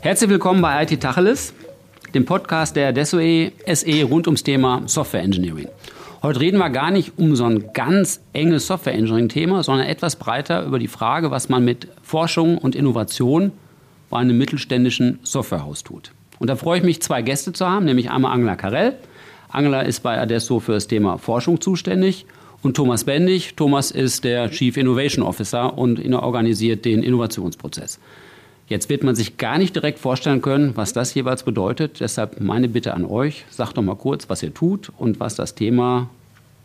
Herzlich 0.00 0.30
willkommen 0.30 0.62
bei 0.62 0.82
IT 0.82 1.00
Tacheles, 1.02 1.52
dem 2.14 2.24
Podcast 2.24 2.74
der 2.74 2.94
DESOE 2.94 3.52
SE 3.70 4.04
rund 4.04 4.26
ums 4.26 4.42
Thema 4.42 4.82
Software 4.86 5.22
Engineering. 5.22 5.68
Heute 6.22 6.40
reden 6.40 6.56
wir 6.56 6.70
gar 6.70 6.90
nicht 6.90 7.18
um 7.18 7.36
so 7.36 7.44
ein 7.44 7.74
ganz 7.74 8.22
enges 8.32 8.66
Software 8.66 8.94
Engineering-Thema, 8.94 9.62
sondern 9.62 9.86
etwas 9.86 10.16
breiter 10.16 10.64
über 10.64 10.78
die 10.78 10.88
Frage, 10.88 11.30
was 11.30 11.50
man 11.50 11.62
mit 11.62 11.88
Forschung 12.02 12.56
und 12.56 12.74
Innovation 12.74 13.52
bei 14.08 14.18
einem 14.18 14.38
mittelständischen 14.38 15.18
Softwarehaus 15.24 15.84
tut. 15.84 16.12
Und 16.38 16.48
da 16.48 16.56
freue 16.56 16.78
ich 16.78 16.84
mich, 16.84 17.02
zwei 17.02 17.20
Gäste 17.20 17.52
zu 17.52 17.68
haben, 17.68 17.84
nämlich 17.84 18.10
einmal 18.10 18.32
Angela 18.32 18.56
Karell. 18.56 18.94
Angela 19.50 19.82
ist 19.82 20.00
bei 20.02 20.18
Adesso 20.18 20.58
für 20.58 20.72
das 20.72 20.86
Thema 20.86 21.18
Forschung 21.18 21.60
zuständig 21.60 22.24
und 22.64 22.74
Thomas 22.74 23.04
Bendig. 23.04 23.54
Thomas 23.54 23.90
ist 23.90 24.24
der 24.24 24.50
Chief 24.50 24.76
Innovation 24.76 25.24
Officer 25.24 25.76
und 25.76 26.04
organisiert 26.14 26.84
den 26.84 27.02
Innovationsprozess. 27.02 27.98
Jetzt 28.66 28.88
wird 28.88 29.04
man 29.04 29.14
sich 29.14 29.36
gar 29.36 29.58
nicht 29.58 29.76
direkt 29.76 29.98
vorstellen 29.98 30.40
können, 30.40 30.74
was 30.74 30.94
das 30.94 31.12
jeweils 31.14 31.42
bedeutet. 31.42 32.00
Deshalb 32.00 32.40
meine 32.40 32.68
Bitte 32.68 32.94
an 32.94 33.04
euch, 33.04 33.44
sagt 33.50 33.76
doch 33.76 33.82
mal 33.82 33.94
kurz, 33.94 34.30
was 34.30 34.42
ihr 34.42 34.54
tut 34.54 34.90
und 34.96 35.20
was 35.20 35.34
das 35.34 35.54
Thema 35.54 36.08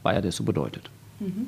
bei 0.01 0.15
Adesso 0.15 0.43
bedeutet. 0.43 0.89
Mhm. 1.19 1.47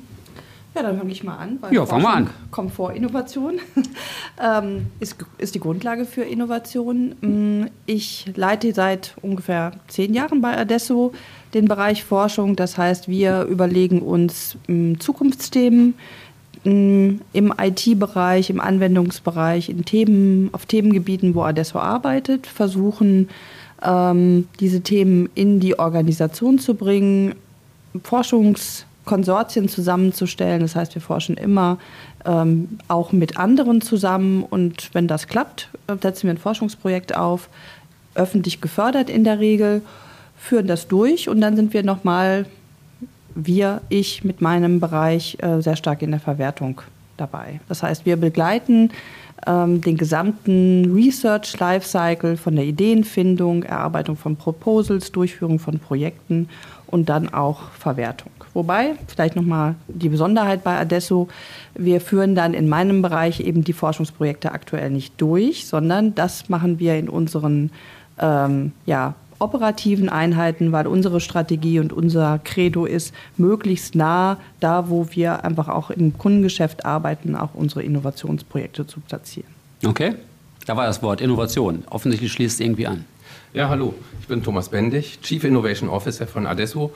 Ja, 0.74 0.82
dann 0.82 0.96
fange 0.96 1.12
ich 1.12 1.22
mal 1.22 1.36
an. 1.36 1.58
ja, 1.70 1.84
fangen 1.84 2.02
wir 2.02 2.14
an. 2.14 2.30
Komfortinnovation 2.50 3.60
ähm, 4.42 4.86
ist, 5.00 5.16
ist 5.36 5.54
die 5.54 5.60
Grundlage 5.60 6.06
für 6.06 6.22
Innovation. 6.22 7.14
Mm, 7.20 7.66
ich 7.84 8.32
leite 8.34 8.72
seit 8.72 9.14
ungefähr 9.20 9.72
zehn 9.88 10.14
Jahren 10.14 10.40
bei 10.40 10.56
Adesso 10.56 11.12
den 11.52 11.66
Bereich 11.66 12.04
Forschung. 12.04 12.56
Das 12.56 12.78
heißt, 12.78 13.06
wir 13.08 13.42
überlegen 13.42 14.00
uns 14.00 14.56
mm, 14.66 14.94
Zukunftsthemen 14.98 15.92
mm, 16.64 17.10
im 17.34 17.54
IT-Bereich, 17.60 18.48
im 18.48 18.60
Anwendungsbereich, 18.60 19.68
in 19.68 19.84
Themen, 19.84 20.48
auf 20.52 20.64
Themengebieten, 20.64 21.34
wo 21.34 21.42
Adesso 21.42 21.80
arbeitet, 21.80 22.46
versuchen, 22.46 23.28
ähm, 23.82 24.48
diese 24.58 24.80
Themen 24.80 25.28
in 25.34 25.60
die 25.60 25.78
Organisation 25.78 26.58
zu 26.58 26.74
bringen, 26.74 27.34
Forschungs- 28.02 28.86
Konsortien 29.04 29.68
zusammenzustellen. 29.68 30.60
Das 30.60 30.76
heißt, 30.76 30.94
wir 30.94 31.02
forschen 31.02 31.36
immer 31.36 31.78
ähm, 32.24 32.78
auch 32.88 33.12
mit 33.12 33.36
anderen 33.36 33.80
zusammen 33.80 34.42
und 34.42 34.90
wenn 34.94 35.08
das 35.08 35.26
klappt, 35.26 35.68
äh, 35.88 35.96
setzen 36.00 36.24
wir 36.24 36.30
ein 36.30 36.38
Forschungsprojekt 36.38 37.16
auf, 37.16 37.48
öffentlich 38.14 38.60
gefördert 38.60 39.10
in 39.10 39.24
der 39.24 39.38
Regel, 39.40 39.82
führen 40.36 40.66
das 40.66 40.88
durch 40.88 41.28
und 41.28 41.40
dann 41.40 41.56
sind 41.56 41.72
wir 41.72 41.82
nochmal, 41.82 42.46
wir, 43.34 43.80
ich 43.88 44.24
mit 44.24 44.40
meinem 44.40 44.80
Bereich 44.80 45.38
äh, 45.40 45.60
sehr 45.60 45.76
stark 45.76 46.02
in 46.02 46.10
der 46.10 46.20
Verwertung 46.20 46.82
dabei. 47.16 47.60
Das 47.68 47.82
heißt, 47.82 48.04
wir 48.06 48.16
begleiten 48.16 48.90
ähm, 49.46 49.80
den 49.80 49.96
gesamten 49.96 50.92
Research 50.94 51.58
Lifecycle 51.58 52.36
von 52.36 52.56
der 52.56 52.64
Ideenfindung, 52.64 53.64
Erarbeitung 53.64 54.16
von 54.16 54.36
Proposals, 54.36 55.10
Durchführung 55.10 55.58
von 55.58 55.78
Projekten 55.78 56.48
und 56.92 57.08
dann 57.08 57.32
auch 57.32 57.70
Verwertung. 57.70 58.30
Wobei, 58.54 58.96
vielleicht 59.08 59.34
nochmal 59.34 59.74
die 59.88 60.10
Besonderheit 60.10 60.62
bei 60.62 60.78
Adesso, 60.78 61.28
wir 61.74 62.02
führen 62.02 62.34
dann 62.34 62.52
in 62.52 62.68
meinem 62.68 63.00
Bereich 63.00 63.40
eben 63.40 63.64
die 63.64 63.72
Forschungsprojekte 63.72 64.52
aktuell 64.52 64.90
nicht 64.90 65.14
durch, 65.20 65.66
sondern 65.66 66.14
das 66.14 66.50
machen 66.50 66.78
wir 66.78 66.96
in 66.96 67.08
unseren 67.08 67.70
ähm, 68.20 68.72
ja, 68.84 69.14
operativen 69.38 70.10
Einheiten, 70.10 70.70
weil 70.70 70.86
unsere 70.86 71.20
Strategie 71.20 71.80
und 71.80 71.94
unser 71.94 72.38
Credo 72.44 72.84
ist, 72.84 73.14
möglichst 73.38 73.94
nah 73.94 74.36
da, 74.60 74.90
wo 74.90 75.08
wir 75.12 75.46
einfach 75.46 75.68
auch 75.68 75.88
im 75.88 76.16
Kundengeschäft 76.18 76.84
arbeiten, 76.84 77.34
auch 77.34 77.54
unsere 77.54 77.82
Innovationsprojekte 77.82 78.86
zu 78.86 79.00
platzieren. 79.00 79.48
Okay, 79.84 80.14
da 80.66 80.76
war 80.76 80.86
das 80.86 81.02
Wort 81.02 81.22
Innovation. 81.22 81.84
Offensichtlich 81.88 82.30
schließt 82.32 82.60
es 82.60 82.60
irgendwie 82.60 82.86
an. 82.86 83.06
Ja, 83.54 83.68
hallo, 83.68 83.92
ich 84.18 84.28
bin 84.28 84.42
Thomas 84.42 84.70
Bendig, 84.70 85.20
Chief 85.20 85.44
Innovation 85.44 85.90
Officer 85.90 86.26
von 86.26 86.46
Adesso 86.46 86.90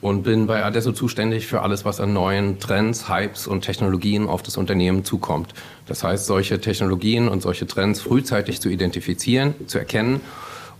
und 0.00 0.24
bin 0.24 0.48
bei 0.48 0.64
Adesso 0.64 0.90
zuständig 0.90 1.46
für 1.46 1.62
alles, 1.62 1.84
was 1.84 2.00
an 2.00 2.12
neuen 2.12 2.58
Trends, 2.58 3.08
Hypes 3.08 3.46
und 3.46 3.60
Technologien 3.60 4.26
auf 4.26 4.42
das 4.42 4.56
Unternehmen 4.56 5.04
zukommt. 5.04 5.54
Das 5.86 6.02
heißt, 6.02 6.26
solche 6.26 6.60
Technologien 6.60 7.28
und 7.28 7.42
solche 7.42 7.68
Trends 7.68 8.00
frühzeitig 8.00 8.60
zu 8.60 8.68
identifizieren, 8.68 9.54
zu 9.68 9.78
erkennen 9.78 10.20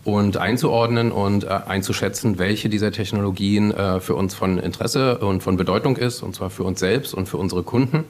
und 0.03 0.35
einzuordnen 0.35 1.13
und 1.13 1.45
äh, 1.45 1.59
einzuschätzen, 1.65 2.37
welche 2.37 2.67
dieser 2.67 2.91
Technologien 2.91 3.71
äh, 3.71 4.01
für 4.01 4.15
uns 4.15 4.35
von 4.35 4.57
Interesse 4.57 5.19
und 5.19 5.43
von 5.43 5.55
Bedeutung 5.55 5.95
ist, 5.95 6.23
und 6.23 6.35
zwar 6.35 6.49
für 6.49 6.63
uns 6.63 6.81
selbst 6.81 7.13
und 7.13 7.29
für 7.29 7.37
unsere 7.37 7.63
Kunden 7.63 8.03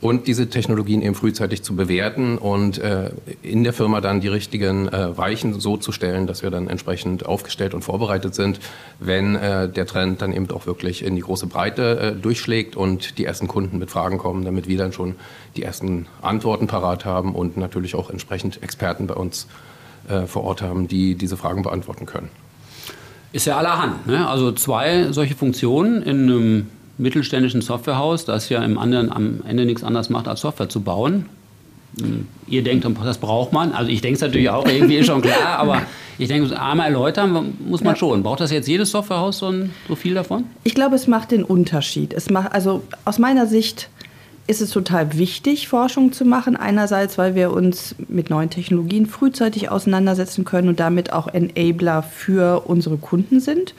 und 0.00 0.26
diese 0.26 0.50
Technologien 0.50 1.00
eben 1.00 1.14
frühzeitig 1.14 1.62
zu 1.62 1.74
bewerten 1.74 2.36
und 2.36 2.78
äh, 2.78 3.10
in 3.42 3.64
der 3.64 3.72
Firma 3.72 4.00
dann 4.00 4.20
die 4.20 4.28
richtigen 4.28 4.88
äh, 4.88 5.16
Weichen 5.16 5.58
so 5.58 5.78
zu 5.78 5.90
stellen, 5.90 6.26
dass 6.26 6.42
wir 6.42 6.50
dann 6.50 6.68
entsprechend 6.68 7.24
aufgestellt 7.24 7.72
und 7.72 7.82
vorbereitet 7.82 8.34
sind, 8.34 8.60
wenn 9.00 9.36
äh, 9.36 9.68
der 9.68 9.86
Trend 9.86 10.20
dann 10.20 10.32
eben 10.34 10.50
auch 10.50 10.66
wirklich 10.66 11.02
in 11.02 11.16
die 11.16 11.22
große 11.22 11.46
Breite 11.46 11.98
äh, 11.98 12.12
durchschlägt 12.12 12.76
und 12.76 13.16
die 13.18 13.24
ersten 13.24 13.48
Kunden 13.48 13.78
mit 13.78 13.90
Fragen 13.90 14.18
kommen, 14.18 14.44
damit 14.44 14.68
wir 14.68 14.76
dann 14.76 14.92
schon 14.92 15.14
die 15.56 15.62
ersten 15.62 16.06
Antworten 16.20 16.66
parat 16.66 17.06
haben 17.06 17.34
und 17.34 17.56
natürlich 17.56 17.94
auch 17.94 18.10
entsprechend 18.10 18.62
Experten 18.62 19.06
bei 19.06 19.14
uns 19.14 19.46
äh, 20.08 20.26
vor 20.26 20.44
Ort 20.44 20.60
haben, 20.60 20.88
die 20.88 21.14
diese 21.14 21.38
Fragen 21.38 21.62
beantworten 21.62 22.04
können. 22.04 22.28
Ist 23.32 23.46
ja 23.46 23.56
allerhand. 23.56 24.06
Ne? 24.06 24.28
Also 24.28 24.52
zwei 24.52 25.10
solche 25.12 25.34
Funktionen 25.34 26.02
in 26.02 26.22
einem 26.22 26.66
mittelständischen 26.98 27.60
Softwarehaus, 27.60 28.24
das 28.24 28.48
ja 28.48 28.62
im 28.64 28.78
anderen 28.78 29.12
am 29.12 29.40
Ende 29.46 29.66
nichts 29.66 29.84
anderes 29.84 30.10
macht, 30.10 30.28
als 30.28 30.40
Software 30.40 30.68
zu 30.68 30.80
bauen. 30.80 31.26
Hm, 31.98 32.26
ihr 32.46 32.62
denkt, 32.62 32.86
das 33.04 33.18
braucht 33.18 33.52
man. 33.52 33.72
Also 33.72 33.90
ich 33.90 34.00
denke 34.00 34.16
es 34.16 34.20
natürlich 34.20 34.50
auch, 34.50 34.66
irgendwie 34.66 34.96
ist 34.96 35.06
schon 35.06 35.22
klar, 35.22 35.58
aber 35.58 35.82
ich 36.18 36.28
denke, 36.28 36.60
einmal 36.60 36.86
erläutern 36.86 37.54
muss 37.66 37.82
man 37.82 37.94
ja. 37.94 37.98
schon. 37.98 38.22
Braucht 38.22 38.40
das 38.40 38.50
jetzt 38.50 38.68
jedes 38.68 38.90
Softwarehaus 38.90 39.38
so, 39.38 39.48
ein, 39.48 39.72
so 39.88 39.96
viel 39.96 40.14
davon? 40.14 40.44
Ich 40.64 40.74
glaube, 40.74 40.94
es 40.94 41.06
macht 41.06 41.30
den 41.30 41.44
Unterschied. 41.44 42.12
Es 42.12 42.30
macht, 42.30 42.52
also 42.52 42.82
aus 43.04 43.18
meiner 43.18 43.46
Sicht 43.46 43.88
ist 44.46 44.60
es 44.60 44.70
total 44.70 45.18
wichtig, 45.18 45.68
Forschung 45.68 46.12
zu 46.12 46.24
machen. 46.24 46.56
Einerseits, 46.56 47.18
weil 47.18 47.34
wir 47.34 47.50
uns 47.50 47.96
mit 48.08 48.30
neuen 48.30 48.50
Technologien 48.50 49.06
frühzeitig 49.06 49.70
auseinandersetzen 49.70 50.44
können 50.44 50.68
und 50.68 50.80
damit 50.80 51.12
auch 51.12 51.28
Enabler 51.28 52.02
für 52.02 52.66
unsere 52.66 52.96
Kunden 52.96 53.40
sind. 53.40 53.74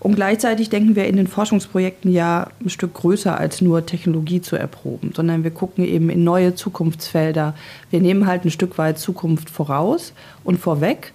Und 0.00 0.14
gleichzeitig 0.14 0.70
denken 0.70 0.96
wir 0.96 1.06
in 1.06 1.16
den 1.16 1.26
Forschungsprojekten 1.26 2.10
ja 2.10 2.48
ein 2.64 2.70
Stück 2.70 2.94
größer 2.94 3.38
als 3.38 3.60
nur 3.60 3.84
Technologie 3.84 4.40
zu 4.40 4.56
erproben, 4.56 5.12
sondern 5.14 5.44
wir 5.44 5.50
gucken 5.50 5.84
eben 5.84 6.08
in 6.08 6.24
neue 6.24 6.54
Zukunftsfelder. 6.54 7.54
Wir 7.90 8.00
nehmen 8.00 8.26
halt 8.26 8.46
ein 8.46 8.50
Stück 8.50 8.78
weit 8.78 8.98
Zukunft 8.98 9.50
voraus 9.50 10.14
und 10.42 10.58
vorweg. 10.58 11.12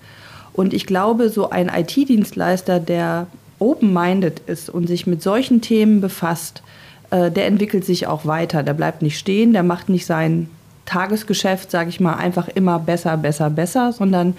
Und 0.53 0.73
ich 0.73 0.85
glaube, 0.85 1.29
so 1.29 1.49
ein 1.49 1.69
IT-Dienstleister, 1.69 2.79
der 2.79 3.25
open-minded 3.57 4.41
ist 4.45 4.69
und 4.69 4.87
sich 4.87 5.07
mit 5.07 5.21
solchen 5.21 5.61
Themen 5.61 5.99
befasst, 5.99 6.61
äh, 7.09 7.31
der 7.31 7.47
entwickelt 7.47 7.85
sich 7.85 8.05
auch 8.05 8.27
weiter. 8.27 8.61
Der 8.61 8.73
bleibt 8.73 9.01
nicht 9.01 9.17
stehen, 9.17 9.51
der 9.51 9.63
macht 9.63 9.89
nicht 9.89 10.05
sein 10.05 10.47
Tagesgeschäft, 10.85 11.71
sage 11.71 11.89
ich 11.89 11.99
mal, 11.99 12.13
einfach 12.13 12.47
immer 12.47 12.77
besser, 12.77 13.17
besser, 13.17 13.49
besser, 13.49 13.91
sondern 13.91 14.35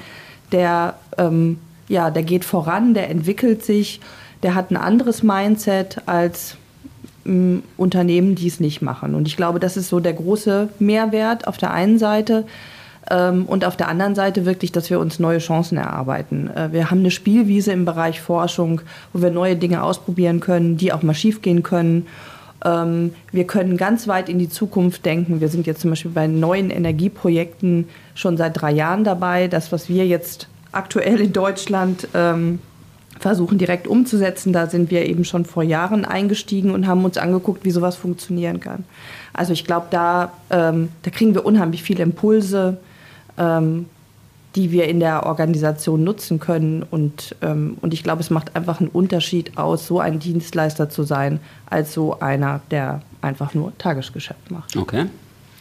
der, 0.53 0.95
ähm, 1.19 1.59
ja, 1.89 2.11
der 2.11 2.23
geht 2.23 2.45
voran, 2.45 2.95
der 2.95 3.11
entwickelt 3.11 3.65
sich 3.65 4.01
der 4.42 4.54
hat 4.54 4.70
ein 4.70 4.76
anderes 4.76 5.22
Mindset 5.22 6.02
als 6.06 6.56
ähm, 7.24 7.62
Unternehmen, 7.76 8.34
die 8.34 8.47
es 8.47 8.60
nicht 8.60 8.82
machen. 8.82 9.14
Und 9.14 9.26
ich 9.28 9.36
glaube, 9.36 9.60
das 9.60 9.76
ist 9.76 9.88
so 9.88 10.00
der 10.00 10.12
große 10.12 10.69
Mehrwert 10.78 11.47
auf 11.47 11.56
der 11.56 11.72
einen 11.72 11.98
Seite. 11.98 12.44
Ähm, 13.10 13.44
und 13.47 13.64
auf 13.64 13.76
der 13.76 13.88
anderen 13.88 14.14
Seite 14.14 14.47
wirklich, 14.47 14.72
dass 14.72 14.91
wir 14.91 14.98
uns 14.98 15.19
neue 15.19 15.38
Chancen 15.38 15.78
erarbeiten. 15.78 16.50
Äh, 16.54 16.72
wir 16.72 16.91
haben 16.91 17.00
eine 17.00 17.10
Spielwiese 17.10 17.72
im 17.72 17.84
Bereich 17.84 18.20
Forschung, 18.20 18.80
wo 19.12 19.22
wir 19.22 19.30
neue 19.30 19.56
Dinge 19.56 19.82
ausprobieren 19.82 20.41
können, 20.41 20.76
die 20.76 20.92
auch 20.92 21.03
mal 21.03 21.14
schiefgehen 21.14 21.62
können. 21.62 22.06
Ähm, 22.64 23.14
wir 23.30 23.47
können 23.47 23.77
ganz 23.77 24.09
weit 24.09 24.28
in 24.28 24.39
die 24.39 24.48
Zukunft 24.48 25.04
denken. 25.06 25.41
Wir 25.41 25.48
sind 25.48 25.66
jetzt 25.66 25.82
zum 25.82 25.91
Beispiel 25.91 26.10
bei 26.10 26.27
neuen 26.27 26.71
Energieprojekten 26.71 27.89
schon 28.15 28.36
seit 28.36 28.60
drei 28.60 28.72
Jahren 28.72 29.04
dabei. 29.04 29.47
Das, 29.47 29.71
was 29.71 29.89
wir 29.89 30.06
jetzt 30.06 30.48
aktuell 30.72 31.21
in 31.21 31.32
Deutschland 31.32 32.09
ähm, 32.12 32.59
versuchen 33.18 33.59
direkt 33.59 33.86
umzusetzen. 33.86 34.53
Da 34.53 34.66
sind 34.66 34.91
wir 34.91 35.07
eben 35.07 35.24
schon 35.24 35.45
vor 35.45 35.63
Jahren 35.63 36.04
eingestiegen 36.04 36.71
und 36.71 36.86
haben 36.86 37.04
uns 37.04 37.18
angeguckt, 37.18 37.65
wie 37.65 37.71
sowas 37.71 37.97
funktionieren 37.97 38.60
kann. 38.60 38.84
Also 39.33 39.53
ich 39.53 39.65
glaube, 39.65 39.86
da, 39.91 40.33
ähm, 40.51 40.89
da 41.03 41.10
kriegen 41.10 41.34
wir 41.34 41.45
unheimlich 41.45 41.83
viele 41.83 42.03
Impulse, 42.03 42.78
ähm, 43.39 43.86
die 44.54 44.71
wir 44.71 44.89
in 44.89 45.01
der 45.01 45.27
Organisation 45.27 46.03
nutzen 46.03 46.41
können. 46.41 46.83
Und, 46.83 47.36
ähm, 47.42 47.77
und 47.83 47.92
ich 47.92 48.03
glaube, 48.03 48.22
es 48.22 48.30
macht 48.30 48.57
einfach 48.57 48.80
einen 48.80 48.89
Unterschied 48.89 49.59
aus, 49.59 49.86
so 49.86 50.01
ein 50.01 50.18
Dienstleister 50.18 50.89
zu 50.89 51.03
sein, 51.03 51.41
als 51.68 51.92
so 51.92 52.21
einer, 52.21 52.60
der 52.71 53.03
einfach 53.21 53.53
nur 53.53 53.77
Tagesgeschäft 53.77 54.51
macht. 54.51 54.77
Okay. 54.77 55.07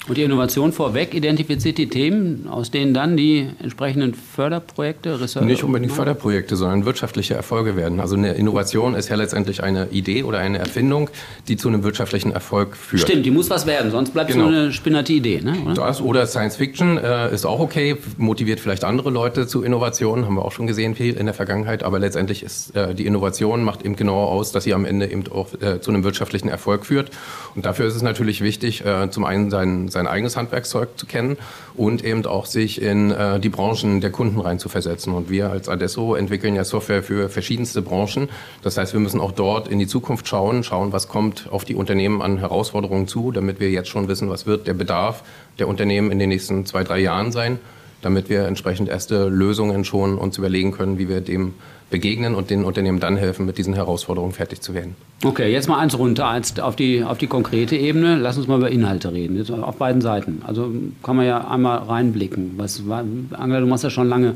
Und 0.07 0.18
die 0.18 0.24
Innovation 0.24 0.72
vorweg 0.72 1.16
identifiziert 1.16 1.80
die 1.80 1.90
Themen, 1.90 2.48
aus 2.48 2.69
denen 2.69 2.94
dann 2.94 3.18
die 3.18 3.50
entsprechenden 3.62 4.13
Förderprojekte, 4.13 5.19
Research 5.19 5.46
Nicht 5.46 5.63
unbedingt 5.63 5.92
Förderprojekte, 5.92 6.56
sondern 6.56 6.86
wirtschaftliche 6.86 7.34
Erfolge 7.34 7.75
werden. 7.75 8.00
Also 8.00 8.16
eine 8.16 8.34
Innovation 8.34 8.94
ist 8.94 9.10
ja 9.10 9.16
letztendlich 9.16 9.63
eine 9.63 9.88
Idee 9.90 10.22
oder 10.22 10.38
eine 10.38 10.60
Erfindung, 10.60 11.10
die 11.48 11.57
zu 11.57 11.69
einem 11.69 11.84
wirtschaftlichen 11.84 12.31
Erfolg 12.31 12.78
führt. 12.78 13.02
Stimmt, 13.02 13.25
die 13.25 13.31
muss 13.31 13.50
was 13.50 13.66
werden, 13.66 13.90
sonst 13.90 14.12
bleibt 14.13 14.30
es 14.30 14.36
genau. 14.36 14.50
nur 14.50 14.60
eine 14.60 14.72
spinnerte 14.74 15.12
Idee. 15.12 15.42
Ne? 15.42 15.56
Oder? 15.66 15.74
Das 15.74 16.02
oder 16.02 16.28
Science 16.28 16.57
Fiction 16.57 17.00
äh, 17.00 17.34
ist 17.34 17.46
auch 17.46 17.60
okay, 17.60 17.98
motiviert 18.18 18.60
vielleicht 18.60 18.84
andere 18.84 19.10
Leute 19.10 19.48
zu 19.48 19.63
Innovationen, 19.63 20.25
haben 20.25 20.36
wir 20.36 20.46
auch 20.46 20.52
schon 20.52 20.68
gesehen 20.68 20.94
viel 20.94 21.16
in 21.16 21.25
der 21.25 21.34
Vergangenheit, 21.34 21.81
aber 21.81 21.98
letztendlich 21.98 22.44
ist 22.44 22.75
äh, 22.75 22.94
die 22.94 23.07
Innovation 23.07 23.63
macht 23.63 23.84
eben 23.84 23.96
genau 23.96 24.25
aus, 24.25 24.52
dass 24.52 24.66
sie 24.66 24.75
am 24.75 24.86
Ende 24.86 25.12
eben 25.12 25.24
auch 25.31 25.48
äh, 25.62 25.81
zu 25.81 25.90
einem 25.90 26.04
wirtschaftlichen 26.04 26.48
Erfolg 26.48 26.86
führt. 26.86 27.10
Und 27.56 27.66
dafür 27.66 27.88
ist 27.88 27.96
es 27.96 28.04
natürlich 28.04 28.42
wichtig, 28.42 28.86
äh, 28.86 29.10
zum 29.10 29.25
einen 29.25 29.50
sein, 29.50 29.90
sein 29.95 30.07
eigenes 30.07 30.38
Handwerkszeug 30.38 30.89
zu 30.97 31.06
kennen 31.06 31.38
und 31.74 32.03
eben 32.03 32.25
auch 32.25 32.45
sich 32.45 32.81
in 32.81 33.12
äh, 33.12 33.39
die 33.39 33.50
Branchen 33.50 34.01
der 34.01 34.12
Kunden 34.12 34.39
rein 34.39 34.59
zu 34.59 34.69
versetzen. 34.69 35.13
Und 35.13 35.30
wir 35.30 35.50
als 35.50 35.69
Adesso 35.69 36.15
entwickeln 36.15 36.53
ja 36.53 36.63
Software 36.63 37.01
für 37.01 37.30
verschiedenste 37.30 37.81
Branchen. 37.81 38.30
Das 38.62 38.77
heißt, 38.77 38.94
wir 38.94 39.00
müssen 39.00 39.19
auch 39.19 39.31
dort 39.31 39.68
in 39.68 39.80
die 39.80 39.88
Zukunft 39.88 40.27
schauen, 40.27 40.63
schauen, 40.63 40.92
was 40.92 41.07
kommt 41.07 41.47
auf 41.50 41.65
die 41.65 41.75
Unternehmen 41.75 42.21
an 42.21 42.38
Herausforderungen 42.38 43.07
zu, 43.07 43.31
damit 43.31 43.59
wir 43.59 43.71
jetzt 43.71 43.89
schon 43.89 44.07
wissen, 44.07 44.30
was 44.30 44.45
wird 44.45 44.68
der 44.68 44.74
Bedarf 44.74 45.24
der 45.59 45.68
Unternehmen 45.69 46.12
in 46.12 46.19
den 46.19 46.30
nächsten 46.30 46.65
zwei, 46.65 46.83
drei 46.83 47.00
Jahren 47.00 47.31
sein, 47.31 47.59
damit 48.06 48.30
wir 48.30 48.46
entsprechend 48.46 48.88
erste 48.88 49.30
Lösungen 49.30 49.84
schon 49.84 50.19
uns 50.19 50.38
überlegen 50.38 50.72
können, 50.72 51.00
wie 51.00 51.10
wir 51.10 51.22
dem 51.22 51.56
begegnen 51.90 52.36
und 52.36 52.52
den 52.52 52.63
Unternehmen 52.63 53.00
dann 53.00 53.18
helfen, 53.18 53.48
mit 53.48 53.57
diesen 53.57 53.74
Herausforderungen 53.74 54.31
fertig 54.31 54.62
zu 54.62 54.75
werden. 54.75 54.96
Okay, 55.24 55.52
jetzt 55.52 55.68
mal 55.68 55.80
eins 55.80 55.98
runter 55.98 56.28
als 56.28 56.60
auf 56.60 56.75
die, 56.75 57.04
auf 57.04 57.18
die 57.18 57.25
konkrete 57.25 57.75
Ebene. 57.75 58.16
Lass 58.18 58.38
uns 58.38 58.46
mal 58.46 58.60
über 58.60 58.69
Inhalte 58.69 59.12
reden, 59.12 59.38
jetzt 59.38 59.50
auf 59.50 59.78
beiden 59.78 60.02
Seiten. 60.02 60.44
Also 60.46 60.72
kann 61.02 61.16
man 61.16 61.25
ja 61.25 61.48
einmal 61.48 61.80
reinblicken. 61.80 62.52
Was, 62.57 62.84
Angela, 62.88 63.62
du 63.62 63.66
machst 63.66 63.84
ja 63.84 63.90
schon 63.90 64.07
lange. 64.07 64.36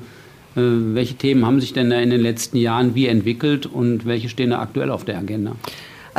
Äh, 0.55 0.61
welche 0.95 1.13
Themen 1.13 1.45
haben 1.45 1.61
sich 1.61 1.71
denn 1.71 1.91
in 1.91 2.09
den 2.09 2.21
letzten 2.21 2.57
Jahren 2.57 2.95
wie 2.95 3.05
entwickelt 3.05 3.67
und 3.67 4.07
welche 4.07 4.29
stehen 4.29 4.49
da 4.49 4.61
aktuell 4.61 4.89
auf 4.89 5.05
der 5.05 5.19
Agenda? 5.19 5.51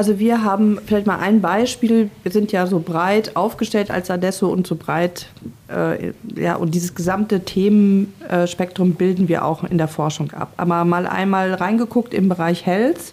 Also 0.00 0.18
wir 0.18 0.42
haben 0.42 0.78
vielleicht 0.86 1.06
mal 1.06 1.18
ein 1.18 1.42
Beispiel. 1.42 2.10
Wir 2.22 2.32
sind 2.32 2.52
ja 2.52 2.66
so 2.66 2.78
breit 2.78 3.36
aufgestellt 3.36 3.90
als 3.90 4.10
Adesso 4.10 4.48
und 4.48 4.66
so 4.66 4.74
breit, 4.74 5.26
äh, 5.68 6.12
ja, 6.36 6.56
und 6.56 6.74
dieses 6.74 6.94
gesamte 6.94 7.40
Themenspektrum 7.40 8.94
bilden 8.94 9.28
wir 9.28 9.44
auch 9.44 9.62
in 9.62 9.76
der 9.76 9.88
Forschung 9.88 10.30
ab. 10.30 10.54
Aber 10.56 10.86
mal 10.86 11.06
einmal 11.06 11.52
reingeguckt 11.52 12.14
im 12.14 12.30
Bereich 12.30 12.64
Health. 12.64 13.12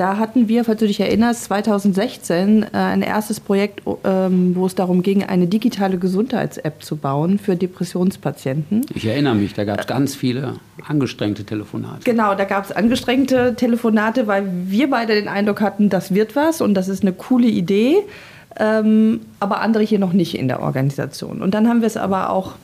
Da 0.00 0.16
hatten 0.16 0.48
wir, 0.48 0.64
falls 0.64 0.80
du 0.80 0.86
dich 0.86 0.98
erinnerst, 0.98 1.44
2016 1.44 2.62
äh, 2.62 2.68
ein 2.72 3.02
erstes 3.02 3.38
Projekt, 3.38 3.82
ähm, 4.04 4.56
wo 4.56 4.64
es 4.64 4.74
darum 4.74 5.02
ging, 5.02 5.24
eine 5.24 5.46
digitale 5.46 5.98
Gesundheits-App 5.98 6.82
zu 6.82 6.96
bauen 6.96 7.38
für 7.38 7.54
Depressionspatienten. 7.54 8.86
Ich 8.94 9.04
erinnere 9.04 9.34
mich, 9.34 9.52
da 9.52 9.64
gab 9.64 9.80
es 9.80 9.86
ganz 9.86 10.14
viele 10.14 10.54
angestrengte 10.88 11.44
Telefonate. 11.44 12.00
Genau, 12.04 12.34
da 12.34 12.44
gab 12.44 12.64
es 12.64 12.72
angestrengte 12.72 13.56
Telefonate, 13.56 14.26
weil 14.26 14.50
wir 14.68 14.88
beide 14.88 15.14
den 15.14 15.28
Eindruck 15.28 15.60
hatten, 15.60 15.90
das 15.90 16.14
wird 16.14 16.34
was 16.34 16.62
und 16.62 16.72
das 16.72 16.88
ist 16.88 17.02
eine 17.02 17.12
coole 17.12 17.48
Idee, 17.48 17.96
ähm, 18.58 19.20
aber 19.38 19.60
andere 19.60 19.82
hier 19.82 19.98
noch 19.98 20.14
nicht 20.14 20.34
in 20.34 20.48
der 20.48 20.62
Organisation. 20.62 21.42
Und 21.42 21.52
dann 21.52 21.68
haben 21.68 21.82
wir 21.82 21.88
es 21.88 21.98
aber 21.98 22.30
auch 22.30 22.54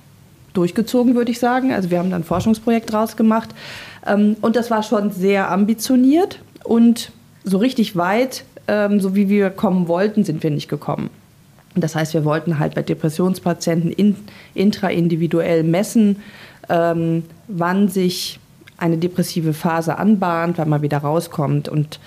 durchgezogen, 0.54 1.14
würde 1.14 1.32
ich 1.32 1.38
sagen. 1.38 1.70
Also 1.70 1.90
wir 1.90 1.98
haben 1.98 2.08
dann 2.08 2.22
ein 2.22 2.24
Forschungsprojekt 2.24 2.90
draus 2.90 3.14
gemacht 3.14 3.50
ähm, 4.06 4.36
und 4.40 4.56
das 4.56 4.70
war 4.70 4.82
schon 4.82 5.10
sehr 5.10 5.50
ambitioniert 5.50 6.40
und 6.64 7.12
so 7.46 7.58
richtig 7.58 7.96
weit, 7.96 8.44
ähm, 8.68 9.00
so 9.00 9.14
wie 9.14 9.28
wir 9.28 9.50
kommen 9.50 9.88
wollten, 9.88 10.24
sind 10.24 10.42
wir 10.42 10.50
nicht 10.50 10.68
gekommen. 10.68 11.08
Das 11.76 11.94
heißt, 11.94 12.12
wir 12.12 12.24
wollten 12.24 12.58
halt 12.58 12.74
bei 12.74 12.82
Depressionspatienten 12.82 13.92
in, 13.92 14.16
intraindividuell 14.54 15.62
messen, 15.62 16.16
ähm, 16.68 17.22
wann 17.48 17.88
sich 17.88 18.40
eine 18.78 18.98
depressive 18.98 19.54
Phase 19.54 19.96
anbahnt, 19.96 20.58
wann 20.58 20.68
man 20.68 20.82
wieder 20.82 20.98
rauskommt. 20.98 21.68
Und 21.68 22.00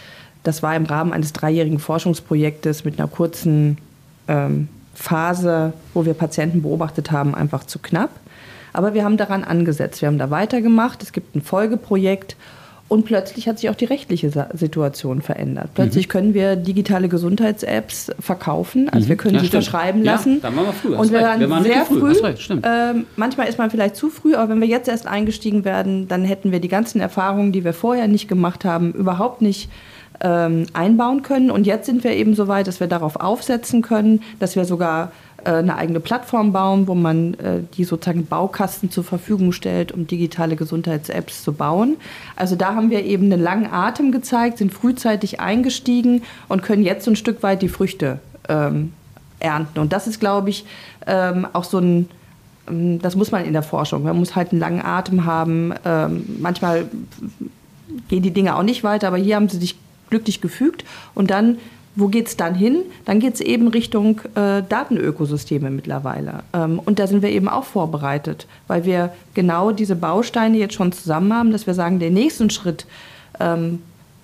das 0.44 0.62
war 0.62 0.76
im 0.76 0.86
Rahmen 0.86 1.14
eines 1.14 1.34
dreijährigen 1.34 1.80
Forschungsprojektes 1.80 2.84
mit 2.84 3.00
einer 3.00 3.08
kurzen 3.08 3.78
ähm, 4.28 4.68
Phase, 4.94 5.72
wo 5.94 6.06
wir 6.06 6.14
Patienten 6.14 6.62
beobachtet 6.64 7.12
haben, 7.12 7.34
einfach 7.34 7.64
zu 7.64 7.80
knapp. 7.80 8.12
Aber 8.74 8.94
wir 8.94 9.04
haben 9.04 9.18
daran 9.18 9.44
angesetzt. 9.44 10.02
Wir 10.02 10.08
haben 10.08 10.20
da 10.20 10.30
weitergemacht. 10.30 11.02
Es 11.02 11.14
gibt 11.14 11.36
ein 11.36 11.42
Folgeprojekt 11.42 12.36
und 12.90 13.06
plötzlich 13.06 13.48
hat 13.48 13.60
sich 13.60 13.70
auch 13.70 13.76
die 13.76 13.86
rechtliche 13.86 14.32
Situation 14.54 15.22
verändert. 15.22 15.70
Plötzlich 15.76 16.08
mhm. 16.08 16.12
können 16.12 16.34
wir 16.34 16.56
digitale 16.56 17.08
Gesundheits-Apps 17.08 18.12
verkaufen, 18.20 18.90
also 18.90 19.06
mhm. 19.06 19.10
wir 19.10 19.16
können 19.16 19.36
ja, 19.36 19.40
sie 19.42 19.48
stimmt. 19.48 19.64
verschreiben 19.64 20.04
lassen. 20.04 20.36
Ja, 20.36 20.40
dann 20.42 20.56
waren 20.58 20.66
wir 20.66 20.74
früh. 20.74 20.96
Und 20.96 21.12
wir 21.12 21.22
waren, 21.22 21.40
wir 21.40 21.50
waren 21.50 21.64
sehr 21.64 21.86
früh. 21.86 22.00
früh. 22.00 22.26
Recht, 22.26 22.50
äh, 22.52 22.94
manchmal 23.16 23.48
ist 23.48 23.58
man 23.58 23.70
vielleicht 23.70 23.96
zu 23.96 24.10
früh, 24.10 24.36
aber 24.36 24.50
wenn 24.50 24.60
wir 24.60 24.68
jetzt 24.68 24.90
erst 24.90 25.08
eingestiegen 25.08 25.64
werden, 25.64 26.08
dann 26.08 26.26
hätten 26.26 26.52
wir 26.52 26.60
die 26.60 26.68
ganzen 26.68 27.00
Erfahrungen, 27.00 27.52
die 27.52 27.64
wir 27.64 27.74
vorher 27.74 28.08
nicht 28.08 28.28
gemacht 28.28 28.66
haben, 28.66 28.92
überhaupt 28.92 29.42
nicht 29.42 29.70
ähm, 30.22 30.66
einbauen 30.74 31.22
können. 31.22 31.52
Und 31.52 31.68
jetzt 31.68 31.86
sind 31.86 32.04
wir 32.04 32.12
eben 32.12 32.34
so 32.34 32.48
weit, 32.48 32.68
dass 32.68 32.80
wir 32.80 32.88
darauf 32.88 33.18
aufsetzen 33.18 33.82
können, 33.82 34.24
dass 34.40 34.56
wir 34.56 34.66
sogar 34.66 35.12
eine 35.44 35.76
eigene 35.76 36.00
Plattform 36.00 36.52
bauen, 36.52 36.88
wo 36.88 36.96
man 36.96 37.34
äh, 37.36 37.62
die 37.76 37.84
sozusagen 37.84 38.26
Baukasten 38.26 38.92
zur 38.92 39.04
Verfügung 39.04 39.52
stellt, 39.52 39.92
um 39.92 40.08
digitale 40.08 40.56
Gesundheits-Apps 40.56 41.44
zu 41.44 41.54
bauen. 41.54 41.98
Also 42.36 42.56
da 42.56 42.76
haben 42.76 42.90
wir 42.90 43.04
eben 43.06 43.26
einen 43.26 43.42
langen 43.42 43.72
Atem 43.72 44.12
gezeigt, 44.12 44.58
sind 44.58 44.74
frühzeitig 44.74 45.40
eingestiegen 45.40 46.24
und 46.48 46.64
können 46.64 46.84
jetzt 46.84 47.06
so 47.06 47.12
ein 47.12 47.16
Stück 47.16 47.44
weit 47.44 47.62
die 47.62 47.70
Früchte 47.70 48.20
ähm, 48.48 48.94
ernten. 49.40 49.80
Und 49.80 49.94
das 49.94 50.08
ist, 50.08 50.20
glaube 50.20 50.50
ich, 50.50 50.66
ähm, 51.08 51.48
auch 51.54 51.64
so 51.64 51.80
ein 51.80 52.10
ähm, 52.70 53.02
das 53.02 53.16
muss 53.16 53.32
man 53.32 53.46
in 53.46 53.54
der 53.54 53.64
Forschung. 53.64 54.04
Man 54.04 54.18
muss 54.18 54.36
halt 54.36 54.52
einen 54.52 54.60
langen 54.60 54.82
Atem 54.82 55.26
haben. 55.26 55.74
Ähm, 55.86 56.38
manchmal 56.40 56.86
gehen 58.08 58.24
die 58.24 58.32
Dinge 58.32 58.56
auch 58.56 58.64
nicht 58.64 58.84
weiter, 58.84 59.08
aber 59.08 59.18
hier 59.18 59.36
haben 59.36 59.50
sie 59.50 59.58
sich 59.58 59.76
glücklich 60.10 60.42
gefügt 60.42 60.86
und 61.14 61.30
dann 61.30 61.58
wo 61.96 62.08
geht 62.08 62.28
es 62.28 62.38
dann 62.38 62.56
hin? 62.56 62.84
Dann 63.06 63.20
geht 63.20 63.36
es 63.36 63.42
eben 63.42 63.68
Richtung 63.68 64.22
äh, 64.36 64.64
Datenökosysteme 64.68 65.70
mittlerweile. 65.70 66.44
Ähm, 66.54 66.80
und 66.80 67.00
da 67.00 67.08
sind 67.08 67.22
wir 67.22 67.30
eben 67.30 67.50
auch 67.50 67.66
vorbereitet, 67.66 68.48
weil 68.68 68.86
wir 68.86 69.12
genau 69.34 69.72
diese 69.72 69.96
Bausteine 69.96 70.58
jetzt 70.58 70.76
schon 70.76 70.92
zusammen 70.92 71.34
haben, 71.34 71.52
dass 71.52 71.68
wir 71.68 71.74
sagen, 71.74 72.00
der 72.00 72.12
nächste 72.12 72.50
Schritt, 72.50 72.86
ähm, 73.40 73.82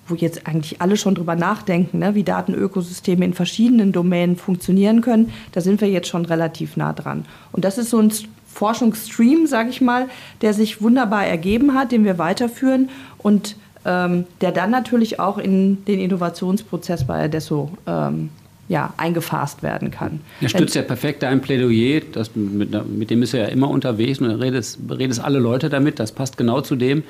wo 0.08 0.14
jetzt 0.14 0.46
eigentlich 0.46 0.80
alle 0.80 0.96
schon 0.96 1.16
drüber 1.16 1.34
nachdenken, 1.34 1.98
ne, 1.98 2.14
wie 2.14 2.22
Datenökosysteme 2.22 3.24
in 3.24 3.34
verschiedenen 3.34 3.92
Domänen 3.92 4.36
funktionieren 4.36 5.00
können, 5.00 5.32
da 5.52 5.60
sind 5.60 5.80
wir 5.80 5.88
jetzt 5.88 6.08
schon 6.08 6.24
relativ 6.24 6.76
nah 6.76 6.92
dran. 6.92 7.24
Und 7.52 7.64
das 7.64 7.76
ist 7.76 7.90
so 7.90 7.98
ein 7.98 8.12
Forschungsstream, 8.46 9.46
sage 9.46 9.70
ich 9.70 9.80
mal, 9.80 10.08
der 10.40 10.54
sich 10.54 10.80
wunderbar 10.80 11.26
ergeben 11.26 11.74
hat, 11.74 11.92
den 11.92 12.04
wir 12.04 12.18
weiterführen 12.18 12.88
und 13.18 13.56
ähm, 13.86 14.24
der 14.40 14.52
dann 14.52 14.70
natürlich 14.70 15.20
auch 15.20 15.38
in 15.38 15.84
den 15.84 16.00
Innovationsprozess 16.00 17.06
bei 17.06 17.24
Adesso 17.24 17.70
ähm, 17.86 18.30
ja, 18.68 18.92
eingefasst 18.96 19.62
werden 19.62 19.92
kann. 19.92 20.20
Er 20.40 20.48
stützt 20.48 20.74
ja 20.74 20.82
perfekt 20.82 21.22
dein 21.22 21.40
Plädoyer, 21.40 22.02
das, 22.12 22.34
mit, 22.34 22.72
mit, 22.88 23.10
dem 23.10 23.22
ist 23.22 23.32
er 23.32 23.42
ja 23.42 23.46
immer 23.46 23.70
unterwegs 23.70 24.18
und 24.18 24.26
redet, 24.26 24.76
redet 24.90 25.20
alle 25.20 25.38
Leute 25.38 25.70
damit, 25.70 26.00
das 26.00 26.10
passt 26.10 26.36
genau 26.36 26.60
zu 26.60 26.74
dem, 26.74 27.04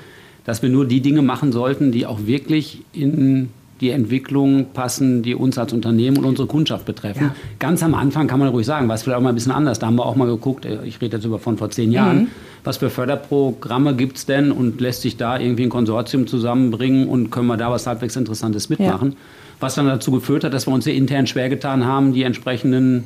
dass 0.45 0.63
wir 0.63 0.69
nur 0.69 0.87
die 0.87 1.01
Dinge 1.01 1.23
machen 1.23 1.53
sollten, 1.53 1.93
die 1.93 2.05
auch 2.05 2.27
wirklich 2.27 2.83
in 2.93 3.49
die 3.81 3.91
Entwicklung 3.91 4.67
passen, 4.73 5.23
die 5.23 5.35
uns 5.35 5.59
als 5.59 5.73
Unternehmen 5.73 6.17
und 6.19 6.25
unsere 6.25 6.49
Kundschaft 6.49 6.87
betreffen. 6.87 7.25
Ja. 7.25 7.35
Ganz 7.59 7.83
am 7.83 7.95
Anfang 7.95 8.27
kann 8.27 8.39
man 8.39 8.49
ruhig 8.49 8.67
sagen, 8.67 8.89
war 8.89 8.95
es 8.95 9.03
vielleicht 9.03 9.19
auch 9.19 9.23
mal 9.23 9.31
ein 9.31 9.35
bisschen 9.35 9.53
anders. 9.53 9.79
Da 9.79 9.87
haben 9.87 9.97
wir 9.97 10.07
auch 10.07 10.17
mal 10.17 10.27
geguckt, 10.27 10.65
äh, 10.65 10.79
ich 10.85 11.01
rede 11.01 11.17
jetzt 11.17 11.27
über 11.27 11.39
von 11.39 11.59
vor 11.59 11.71
zehn 11.71 11.93
Jahren, 11.93 12.19
mhm. 12.19 12.27
was 12.65 12.79
für 12.79 12.89
Förderprogramme 12.89 13.95
gibt 13.95 14.17
es 14.17 14.27
denn 14.27 14.51
und 14.51 14.81
lässt 14.81 15.03
sich 15.03 15.17
da 15.17 15.39
irgendwie 15.39 15.65
ein 15.65 15.71
Konsortium 15.71 16.27
zusammenbringen 16.27 17.09
und 17.09 17.31
können 17.31 17.49
wir 17.49 17.57
da 17.57 17.71
was 17.71 17.87
halbwegs 17.87 18.17
Interessantes 18.17 18.69
mitmachen. 18.69 19.11
Ja. 19.11 19.17
Was 19.61 19.75
dann 19.75 19.87
dazu 19.87 20.11
geführt 20.11 20.45
hat, 20.45 20.53
dass 20.53 20.67
wir 20.67 20.75
uns 20.75 20.85
hier 20.85 20.95
intern 20.95 21.27
schwer 21.27 21.49
getan 21.49 21.87
haben, 21.87 22.13
die 22.13 22.23
entsprechenden 22.25 23.05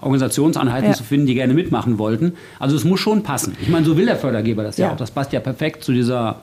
Organisationseinheiten 0.00 0.90
ja. 0.90 0.94
zu 0.94 1.04
finden, 1.04 1.26
die 1.26 1.34
gerne 1.34 1.54
mitmachen 1.54 1.98
wollten. 1.98 2.32
Also 2.58 2.76
es 2.76 2.84
muss 2.84 3.00
schon 3.00 3.22
passen. 3.22 3.56
Ich 3.60 3.68
meine, 3.68 3.84
so 3.84 3.96
will 3.96 4.06
der 4.06 4.16
Fördergeber 4.16 4.62
das 4.62 4.76
ja, 4.78 4.86
ja 4.86 4.92
auch. 4.92 4.96
Das 4.96 5.10
passt 5.10 5.32
ja 5.32 5.40
perfekt 5.40 5.84
zu 5.84 5.92
dieser 5.92 6.36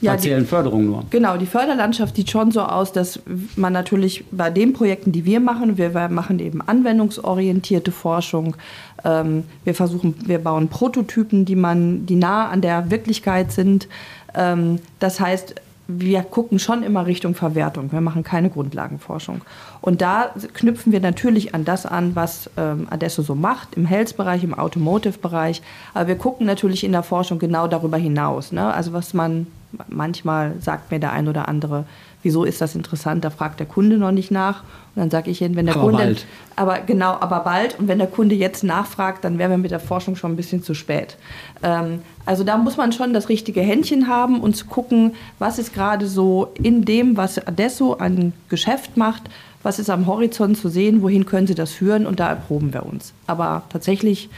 ja, 0.00 0.12
partiellen 0.12 0.44
die, 0.44 0.48
Förderung 0.48 0.86
nur. 0.86 1.04
Genau, 1.10 1.36
die 1.36 1.46
Förderlandschaft 1.46 2.16
sieht 2.16 2.30
schon 2.30 2.50
so 2.50 2.62
aus, 2.62 2.92
dass 2.92 3.20
man 3.56 3.72
natürlich 3.72 4.24
bei 4.30 4.50
den 4.50 4.72
Projekten, 4.72 5.12
die 5.12 5.24
wir 5.24 5.40
machen, 5.40 5.76
wir 5.78 5.90
machen 6.08 6.38
eben 6.38 6.60
anwendungsorientierte 6.62 7.92
Forschung. 7.92 8.56
Ähm, 9.04 9.44
wir 9.64 9.74
versuchen, 9.74 10.14
wir 10.26 10.38
bauen 10.38 10.68
Prototypen, 10.68 11.44
die 11.44 11.56
man, 11.56 12.06
die 12.06 12.16
nah 12.16 12.48
an 12.48 12.60
der 12.60 12.90
Wirklichkeit 12.90 13.52
sind. 13.52 13.88
Ähm, 14.34 14.78
das 14.98 15.20
heißt, 15.20 15.54
wir 15.90 16.22
gucken 16.22 16.58
schon 16.58 16.82
immer 16.82 17.06
Richtung 17.06 17.34
Verwertung. 17.34 17.90
Wir 17.92 18.02
machen 18.02 18.22
keine 18.22 18.50
Grundlagenforschung. 18.50 19.40
Und 19.80 20.02
da 20.02 20.34
knüpfen 20.52 20.92
wir 20.92 21.00
natürlich 21.00 21.54
an 21.54 21.64
das 21.64 21.86
an, 21.86 22.14
was 22.14 22.50
ähm, 22.58 22.86
Adesso 22.90 23.22
so 23.22 23.34
macht, 23.34 23.74
im 23.74 23.86
Health-Bereich, 23.86 24.44
im 24.44 24.52
Automotive-Bereich. 24.52 25.62
Aber 25.94 26.08
wir 26.08 26.16
gucken 26.16 26.46
natürlich 26.46 26.84
in 26.84 26.92
der 26.92 27.02
Forschung 27.02 27.38
genau 27.38 27.68
darüber 27.68 27.96
hinaus. 27.96 28.52
Ne? 28.52 28.72
Also 28.72 28.92
was 28.92 29.14
man 29.14 29.46
Manchmal 29.88 30.54
sagt 30.60 30.90
mir 30.90 30.98
der 30.98 31.12
ein 31.12 31.28
oder 31.28 31.48
andere, 31.48 31.84
wieso 32.22 32.44
ist 32.44 32.60
das 32.60 32.74
interessant? 32.74 33.24
Da 33.24 33.30
fragt 33.30 33.60
der 33.60 33.66
Kunde 33.66 33.98
noch 33.98 34.12
nicht 34.12 34.30
nach. 34.30 34.62
Und 34.94 35.02
dann 35.02 35.10
sage 35.10 35.30
ich 35.30 35.40
Ihnen, 35.42 35.56
wenn 35.56 35.66
der 35.66 35.76
aber 35.76 35.84
Kunde. 35.84 35.98
Bald. 35.98 36.26
Aber 36.56 36.78
genau, 36.80 37.12
aber 37.20 37.40
bald. 37.40 37.78
Und 37.78 37.88
wenn 37.88 37.98
der 37.98 38.08
Kunde 38.08 38.34
jetzt 38.34 38.64
nachfragt, 38.64 39.24
dann 39.24 39.38
wären 39.38 39.50
wir 39.50 39.58
mit 39.58 39.70
der 39.70 39.80
Forschung 39.80 40.16
schon 40.16 40.32
ein 40.32 40.36
bisschen 40.36 40.62
zu 40.62 40.74
spät. 40.74 41.16
Ähm, 41.62 42.00
also 42.26 42.44
da 42.44 42.56
muss 42.56 42.76
man 42.76 42.92
schon 42.92 43.12
das 43.12 43.28
richtige 43.28 43.60
Händchen 43.60 44.08
haben 44.08 44.40
und 44.40 44.56
zu 44.56 44.66
gucken, 44.66 45.14
was 45.38 45.58
ist 45.58 45.72
gerade 45.72 46.06
so 46.06 46.52
in 46.54 46.84
dem, 46.84 47.16
was 47.16 47.38
Adesso 47.38 47.94
an 47.94 48.32
Geschäft 48.48 48.96
macht, 48.96 49.22
was 49.62 49.78
ist 49.78 49.90
am 49.90 50.06
Horizont 50.06 50.56
zu 50.56 50.68
sehen, 50.68 51.02
wohin 51.02 51.26
können 51.26 51.46
sie 51.46 51.54
das 51.54 51.72
führen 51.72 52.06
und 52.06 52.20
da 52.20 52.28
erproben 52.28 52.72
wir 52.72 52.86
uns. 52.86 53.12
Aber 53.26 53.62
tatsächlich 53.70 54.28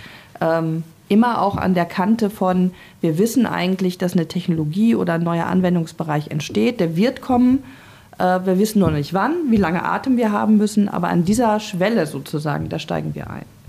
ähm, 0.40 0.82
immer 1.10 1.42
auch 1.42 1.56
an 1.56 1.74
der 1.74 1.84
Kante 1.84 2.30
von, 2.30 2.70
wir 3.00 3.18
wissen 3.18 3.44
eigentlich, 3.44 3.98
dass 3.98 4.14
eine 4.14 4.28
Technologie 4.28 4.94
oder 4.94 5.14
ein 5.14 5.22
neuer 5.22 5.46
Anwendungsbereich 5.46 6.28
entsteht, 6.28 6.80
der 6.80 6.96
wird 6.96 7.20
kommen. 7.20 7.64
Äh, 8.18 8.40
wir 8.44 8.58
wissen 8.58 8.78
nur 8.78 8.92
nicht 8.92 9.12
wann, 9.12 9.32
wie 9.50 9.56
lange 9.56 9.84
Atem 9.84 10.16
wir 10.16 10.30
haben 10.32 10.56
müssen, 10.56 10.88
aber 10.88 11.08
an 11.08 11.24
dieser 11.24 11.58
Schwelle 11.58 12.06
sozusagen, 12.06 12.68
da 12.68 12.78
steigen 12.78 13.14
wir 13.14 13.28
ein. 13.28 13.59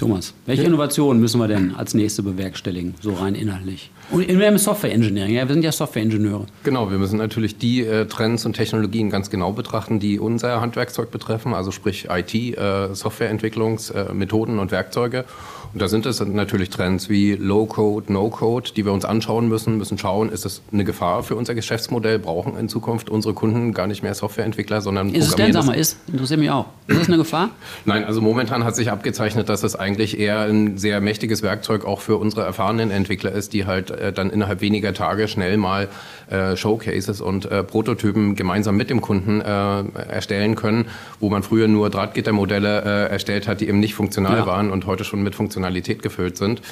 Thomas, 0.00 0.32
welche 0.46 0.62
Innovationen 0.62 1.20
müssen 1.20 1.38
wir 1.38 1.46
denn 1.46 1.74
als 1.74 1.92
nächste 1.92 2.22
bewerkstelligen, 2.22 2.94
so 3.02 3.12
rein 3.12 3.34
inhaltlich? 3.34 3.90
Und 4.10 4.22
im 4.22 4.58
Software 4.58 4.92
Engineering, 4.92 5.34
ja, 5.34 5.46
wir 5.46 5.52
sind 5.52 5.62
ja 5.62 5.70
Software-Ingenieure. 5.70 6.46
Genau, 6.64 6.90
wir 6.90 6.96
müssen 6.96 7.18
natürlich 7.18 7.58
die 7.58 7.84
äh, 7.84 8.06
Trends 8.06 8.46
und 8.46 8.54
Technologien 8.54 9.10
ganz 9.10 9.28
genau 9.28 9.52
betrachten, 9.52 10.00
die 10.00 10.18
unser 10.18 10.62
Handwerkszeug 10.62 11.10
betreffen, 11.10 11.52
also 11.52 11.70
sprich 11.70 12.08
IT, 12.10 12.34
äh, 12.34 12.94
Softwareentwicklungsmethoden 12.94 14.56
äh, 14.56 14.60
und 14.60 14.70
Werkzeuge. 14.70 15.26
Und 15.72 15.80
da 15.80 15.86
sind 15.86 16.04
es 16.06 16.18
natürlich 16.18 16.70
Trends 16.70 17.08
wie 17.08 17.34
Low-Code, 17.34 18.12
No-Code, 18.12 18.72
die 18.74 18.84
wir 18.84 18.92
uns 18.92 19.04
anschauen 19.04 19.48
müssen, 19.48 19.76
müssen 19.76 19.98
schauen, 19.98 20.30
ist 20.30 20.44
das 20.44 20.62
eine 20.72 20.82
Gefahr 20.82 21.22
für 21.22 21.36
unser 21.36 21.54
Geschäftsmodell? 21.54 22.18
Brauchen 22.18 22.56
in 22.56 22.68
Zukunft 22.68 23.08
unsere 23.08 23.34
Kunden 23.34 23.72
gar 23.72 23.86
nicht 23.86 24.02
mehr 24.02 24.14
Softwareentwickler, 24.14 24.80
sondern 24.80 25.10
Ist 25.10 25.28
es 25.28 25.36
denn, 25.36 25.52
sag 25.52 25.66
mal, 25.66 25.74
ist, 25.74 25.96
interessiert 26.08 26.40
mich 26.40 26.50
auch. 26.50 26.66
Ist 26.88 27.00
das 27.00 27.06
eine 27.06 27.18
Gefahr? 27.18 27.50
Nein, 27.84 28.02
also 28.02 28.20
momentan 28.20 28.64
hat 28.64 28.74
sich 28.74 28.90
abgezeichnet, 28.90 29.48
dass 29.48 29.62
es 29.62 29.76
eigentlich 29.76 29.89
eher 30.18 30.40
ein 30.40 30.78
sehr 30.78 31.00
mächtiges 31.00 31.42
Werkzeug 31.42 31.84
auch 31.84 32.00
für 32.00 32.16
unsere 32.16 32.42
erfahrenen 32.42 32.90
Entwickler 32.90 33.32
ist, 33.32 33.52
die 33.52 33.66
halt 33.66 33.90
äh, 33.90 34.12
dann 34.12 34.30
innerhalb 34.30 34.60
weniger 34.60 34.94
Tage 34.94 35.28
schnell 35.28 35.56
mal 35.56 35.88
äh, 36.30 36.56
Showcases 36.56 37.20
und 37.20 37.46
äh, 37.46 37.62
Prototypen 37.64 38.34
gemeinsam 38.34 38.76
mit 38.76 38.90
dem 38.90 39.00
Kunden 39.00 39.40
äh, 39.40 39.82
erstellen 40.08 40.54
können, 40.54 40.86
wo 41.18 41.30
man 41.30 41.42
früher 41.42 41.68
nur 41.68 41.90
Drahtgittermodelle 41.90 42.82
äh, 43.08 43.12
erstellt 43.12 43.48
hat, 43.48 43.60
die 43.60 43.68
eben 43.68 43.80
nicht 43.80 43.94
funktional 43.94 44.38
ja. 44.38 44.46
waren 44.46 44.70
und 44.70 44.86
heute 44.86 45.04
schon 45.04 45.22
mit 45.22 45.34
Funktionalität 45.34 46.02
gefüllt 46.02 46.36
sind 46.36 46.62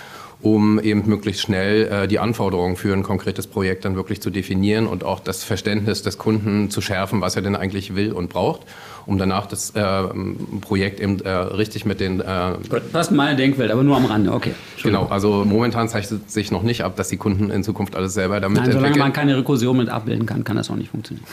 um 0.41 0.79
eben 0.79 1.09
möglichst 1.09 1.43
schnell 1.43 1.87
äh, 1.87 2.09
die 2.09 2.19
Anforderungen 2.19 2.77
für 2.77 2.93
ein 2.93 3.03
konkretes 3.03 3.47
Projekt 3.47 3.85
dann 3.85 3.97
wirklich 3.97 4.21
zu 4.21 4.31
definieren 4.31 4.87
und 4.87 5.05
auch 5.05 5.21
das 5.21 5.45
Verständnis 5.45 6.03
des 6.03 6.19
Kunden 6.19 6.71
zu 6.71 6.81
schärfen, 6.81 7.21
was 7.21 7.37
er 7.37 7.43
denn 7.43 7.57
eigentlich 7.57 7.95
will 7.95 8.13
und 8.13 8.29
braucht 8.29 8.63
um 9.09 9.17
danach 9.17 9.47
das 9.47 9.71
äh, 9.71 9.83
Projekt 10.61 11.01
eben 11.01 11.19
äh, 11.21 11.31
richtig 11.31 11.87
mit 11.87 11.99
den... 11.99 12.21
Äh, 12.21 12.53
Passt 12.93 13.11
meine 13.11 13.37
Denkwelt, 13.37 13.71
aber 13.71 13.83
nur 13.83 13.97
am 13.97 14.05
Rande, 14.05 14.31
okay. 14.31 14.53
Genau, 14.83 15.07
also 15.07 15.47
momentan 15.47 15.89
zeichnet 15.89 16.31
sich 16.31 16.51
noch 16.51 16.63
nicht 16.63 16.85
ab, 16.85 16.95
dass 16.97 17.09
die 17.09 17.17
Kunden 17.17 17.51
in 17.51 17.65
Zukunft 17.65 17.97
alles 17.97 18.13
selber 18.13 18.39
damit 18.39 18.61
Nein, 18.61 18.73
solange 18.73 18.99
man 18.99 19.15
keine 19.15 19.35
Rekursion 19.39 19.79
mit 19.79 19.89
abbilden 19.89 20.27
kann, 20.27 20.45
kann 20.45 20.59
das 20.59 20.69
auch 20.69 20.77
nicht 20.77 20.91
funktionieren. 20.91 21.27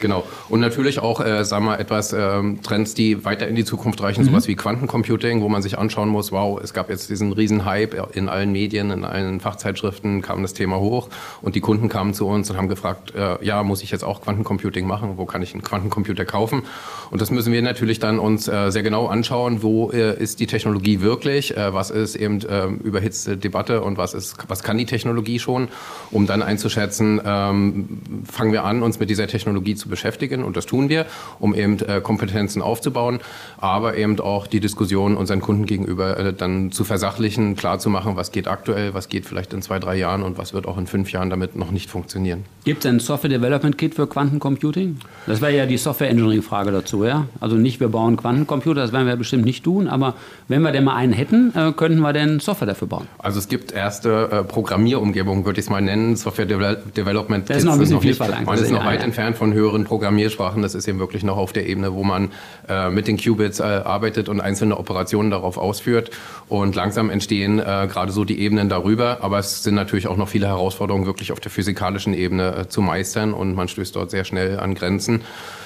Genau. 0.00 0.24
Und 0.50 0.60
natürlich 0.60 0.98
auch, 0.98 1.24
äh, 1.24 1.46
sagen 1.46 1.64
wir, 1.64 1.80
etwas 1.80 2.12
ähm, 2.12 2.60
Trends, 2.62 2.92
die 2.92 3.24
weiter 3.24 3.48
in 3.48 3.54
die 3.54 3.64
Zukunft 3.64 4.02
reichen, 4.02 4.20
mhm. 4.22 4.26
sowas 4.26 4.46
wie 4.46 4.54
Quantencomputing, 4.54 5.40
wo 5.40 5.48
man 5.48 5.62
sich 5.62 5.78
anschauen 5.78 6.10
muss, 6.10 6.30
wow, 6.30 6.60
es 6.62 6.74
gab 6.74 6.90
jetzt 6.90 7.08
diesen 7.08 7.32
riesen 7.32 7.64
Hype 7.64 8.14
in 8.14 8.28
allen 8.28 8.43
Medien, 8.52 8.90
in 8.90 9.04
allen 9.04 9.40
Fachzeitschriften 9.40 10.22
kam 10.22 10.42
das 10.42 10.54
Thema 10.54 10.78
hoch 10.78 11.08
und 11.42 11.54
die 11.54 11.60
Kunden 11.60 11.88
kamen 11.88 12.14
zu 12.14 12.26
uns 12.26 12.50
und 12.50 12.56
haben 12.56 12.68
gefragt, 12.68 13.14
äh, 13.14 13.44
ja, 13.44 13.62
muss 13.62 13.82
ich 13.82 13.90
jetzt 13.90 14.04
auch 14.04 14.22
Quantencomputing 14.22 14.86
machen? 14.86 15.16
Wo 15.16 15.24
kann 15.24 15.42
ich 15.42 15.52
einen 15.52 15.62
Quantencomputer 15.62 16.24
kaufen? 16.24 16.62
Und 17.10 17.20
das 17.20 17.30
müssen 17.30 17.52
wir 17.52 17.62
natürlich 17.62 17.98
dann 17.98 18.18
uns 18.18 18.48
äh, 18.48 18.70
sehr 18.70 18.82
genau 18.82 19.06
anschauen, 19.06 19.62
wo 19.62 19.90
äh, 19.90 20.20
ist 20.20 20.40
die 20.40 20.46
Technologie 20.46 21.00
wirklich, 21.00 21.56
äh, 21.56 21.72
was 21.72 21.90
ist 21.90 22.16
eben 22.16 22.40
äh, 22.42 22.66
überhitzte 22.66 23.36
Debatte 23.36 23.82
und 23.82 23.98
was 23.98 24.14
ist, 24.14 24.36
was 24.48 24.62
kann 24.62 24.78
die 24.78 24.86
Technologie 24.86 25.38
schon, 25.38 25.68
um 26.10 26.26
dann 26.26 26.42
einzuschätzen, 26.42 27.20
ähm, 27.24 28.00
fangen 28.30 28.52
wir 28.52 28.64
an, 28.64 28.82
uns 28.82 28.98
mit 28.98 29.10
dieser 29.10 29.26
Technologie 29.26 29.74
zu 29.74 29.88
beschäftigen 29.88 30.44
und 30.44 30.56
das 30.56 30.66
tun 30.66 30.88
wir, 30.88 31.06
um 31.38 31.54
eben 31.54 31.78
äh, 31.80 32.00
Kompetenzen 32.00 32.62
aufzubauen, 32.62 33.20
aber 33.58 33.96
eben 33.96 34.18
auch 34.20 34.46
die 34.46 34.60
Diskussion 34.60 35.16
unseren 35.16 35.40
Kunden 35.40 35.66
gegenüber 35.66 36.32
dann 36.32 36.72
zu 36.72 36.84
versachlichen, 36.84 37.56
klarzumachen, 37.56 38.16
was 38.16 38.32
geht 38.34 38.48
aktuell, 38.48 38.92
was 38.92 39.08
geht 39.08 39.24
vielleicht 39.24 39.54
in 39.54 39.62
zwei, 39.62 39.78
drei 39.78 39.96
Jahren 39.96 40.22
und 40.22 40.36
was 40.36 40.52
wird 40.52 40.66
auch 40.66 40.76
in 40.76 40.86
fünf 40.86 41.10
Jahren 41.12 41.30
damit 41.30 41.56
noch 41.56 41.70
nicht 41.70 41.88
funktionieren. 41.88 42.44
Gibt 42.64 42.84
es 42.84 42.90
ein 42.90 43.00
Software 43.00 43.30
Development 43.30 43.78
Kit 43.78 43.94
für 43.94 44.06
Quantencomputing? 44.06 44.98
Das 45.26 45.40
wäre 45.40 45.56
ja 45.56 45.66
die 45.66 45.78
Software 45.78 46.10
Engineering 46.10 46.42
Frage 46.42 46.72
dazu, 46.72 47.04
ja? 47.04 47.26
Also 47.40 47.56
nicht, 47.56 47.80
wir 47.80 47.88
bauen 47.88 48.16
Quantencomputer, 48.16 48.82
das 48.82 48.92
werden 48.92 49.06
wir 49.06 49.16
bestimmt 49.16 49.44
nicht 49.44 49.64
tun, 49.64 49.88
aber 49.88 50.14
wenn 50.48 50.62
wir 50.62 50.72
denn 50.72 50.84
mal 50.84 50.96
einen 50.96 51.12
hätten, 51.12 51.52
äh, 51.54 51.72
könnten 51.72 52.00
wir 52.00 52.12
denn 52.12 52.40
Software 52.40 52.66
dafür 52.66 52.88
bauen? 52.88 53.06
Also 53.18 53.38
es 53.38 53.48
gibt 53.48 53.72
erste 53.72 54.28
äh, 54.30 54.42
Programmierumgebungen, 54.42 55.44
würde 55.44 55.60
ich 55.60 55.66
es 55.66 55.70
mal 55.70 55.80
nennen, 55.80 56.16
Software 56.16 56.46
De 56.46 56.76
Development 56.96 57.46
Kits. 57.46 57.48
Das 57.48 57.58
ist 57.58 57.64
noch 57.64 57.74
ein 57.74 57.78
bisschen 57.78 58.00
viel 58.00 58.14
verlangt. 58.14 58.46
Man 58.46 58.58
ist 58.58 58.70
noch 58.70 58.84
weit 58.84 59.02
entfernt 59.02 59.36
von 59.36 59.52
höheren 59.52 59.84
Programmiersprachen. 59.84 60.60
Das 60.60 60.74
ist 60.74 60.88
eben 60.88 60.98
wirklich 60.98 61.22
noch 61.22 61.36
auf 61.36 61.52
der 61.52 61.68
Ebene, 61.68 61.94
wo 61.94 62.02
man 62.02 62.30
äh, 62.68 62.90
mit 62.90 63.06
den 63.06 63.16
Qubits 63.16 63.60
äh, 63.60 63.62
arbeitet 63.62 64.28
und 64.28 64.40
einzelne 64.40 64.76
Operationen 64.76 65.30
darauf 65.30 65.56
ausführt. 65.56 66.10
Und 66.48 66.74
langsam 66.74 67.10
entstehen 67.10 67.60
äh, 67.60 67.88
gerade 67.88 68.10
so 68.10 68.23
die 68.24 68.40
Ebenen 68.40 68.68
darüber. 68.68 69.18
Aber 69.22 69.38
es 69.38 69.62
sind 69.62 69.74
natürlich 69.74 70.06
auch 70.06 70.16
noch 70.16 70.28
viele 70.28 70.46
Herausforderungen 70.46 71.06
wirklich 71.06 71.32
auf 71.32 71.40
der 71.40 71.50
physikalischen 71.50 72.14
Ebene 72.14 72.54
äh, 72.56 72.68
zu 72.68 72.80
meistern. 72.82 73.34
Und 73.34 73.54
man 73.54 73.68
stößt 73.68 73.94
dort 73.96 74.10
sehr 74.10 74.24
schnell 74.24 74.58
an 74.58 74.74
Grenzen, 74.74 75.22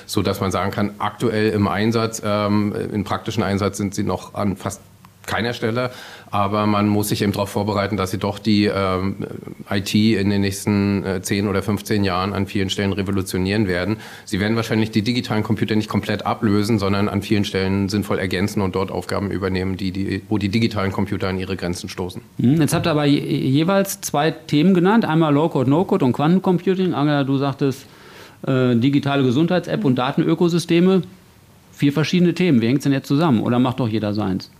so 0.06 0.22
dass 0.22 0.40
man 0.40 0.50
sagen 0.50 0.70
kann, 0.70 0.94
aktuell 0.98 1.50
im 1.50 1.68
Einsatz, 1.68 2.22
ähm, 2.24 2.74
im 2.92 3.04
praktischen 3.04 3.42
Einsatz 3.42 3.76
sind 3.76 3.94
sie 3.94 4.04
noch 4.04 4.34
an 4.34 4.56
fast 4.56 4.80
keiner 5.28 5.52
Stelle, 5.52 5.90
aber 6.30 6.66
man 6.66 6.88
muss 6.88 7.10
sich 7.10 7.22
eben 7.22 7.32
darauf 7.32 7.50
vorbereiten, 7.50 7.96
dass 7.96 8.10
sie 8.10 8.18
doch 8.18 8.40
die 8.40 8.64
ähm, 8.64 9.16
IT 9.70 9.94
in 9.94 10.30
den 10.30 10.40
nächsten 10.40 11.04
äh, 11.04 11.22
10 11.22 11.46
oder 11.46 11.62
15 11.62 12.02
Jahren 12.02 12.32
an 12.32 12.46
vielen 12.46 12.70
Stellen 12.70 12.92
revolutionieren 12.92 13.68
werden. 13.68 13.98
Sie 14.24 14.40
werden 14.40 14.56
wahrscheinlich 14.56 14.90
die 14.90 15.02
digitalen 15.02 15.44
Computer 15.44 15.76
nicht 15.76 15.88
komplett 15.88 16.26
ablösen, 16.26 16.78
sondern 16.78 17.08
an 17.08 17.22
vielen 17.22 17.44
Stellen 17.44 17.88
sinnvoll 17.88 18.18
ergänzen 18.18 18.62
und 18.62 18.74
dort 18.74 18.90
Aufgaben 18.90 19.30
übernehmen, 19.30 19.76
die, 19.76 19.92
die, 19.92 20.22
wo 20.28 20.38
die 20.38 20.48
digitalen 20.48 20.90
Computer 20.90 21.28
an 21.28 21.38
ihre 21.38 21.56
Grenzen 21.56 21.88
stoßen. 21.88 22.22
Hm, 22.40 22.60
jetzt 22.60 22.74
habt 22.74 22.86
ihr 22.86 22.90
aber 22.90 23.04
je, 23.04 23.20
jeweils 23.20 24.00
zwei 24.00 24.30
Themen 24.32 24.74
genannt, 24.74 25.04
einmal 25.04 25.32
Low-Code, 25.32 25.70
No-Code 25.70 26.04
und 26.04 26.12
Quantencomputing. 26.14 26.94
Angela, 26.94 27.24
du 27.24 27.36
sagtest 27.36 27.86
äh, 28.46 28.74
digitale 28.76 29.22
Gesundheits-App 29.22 29.84
und 29.84 29.96
Datenökosysteme. 29.96 31.02
Vier 31.72 31.92
verschiedene 31.92 32.34
Themen. 32.34 32.60
Wie 32.60 32.66
hängt 32.66 32.78
es 32.78 32.84
denn 32.84 32.92
jetzt 32.92 33.06
zusammen? 33.06 33.40
Oder 33.40 33.58
macht 33.58 33.78
doch 33.78 33.88
jeder 33.88 34.12
seins? 34.12 34.50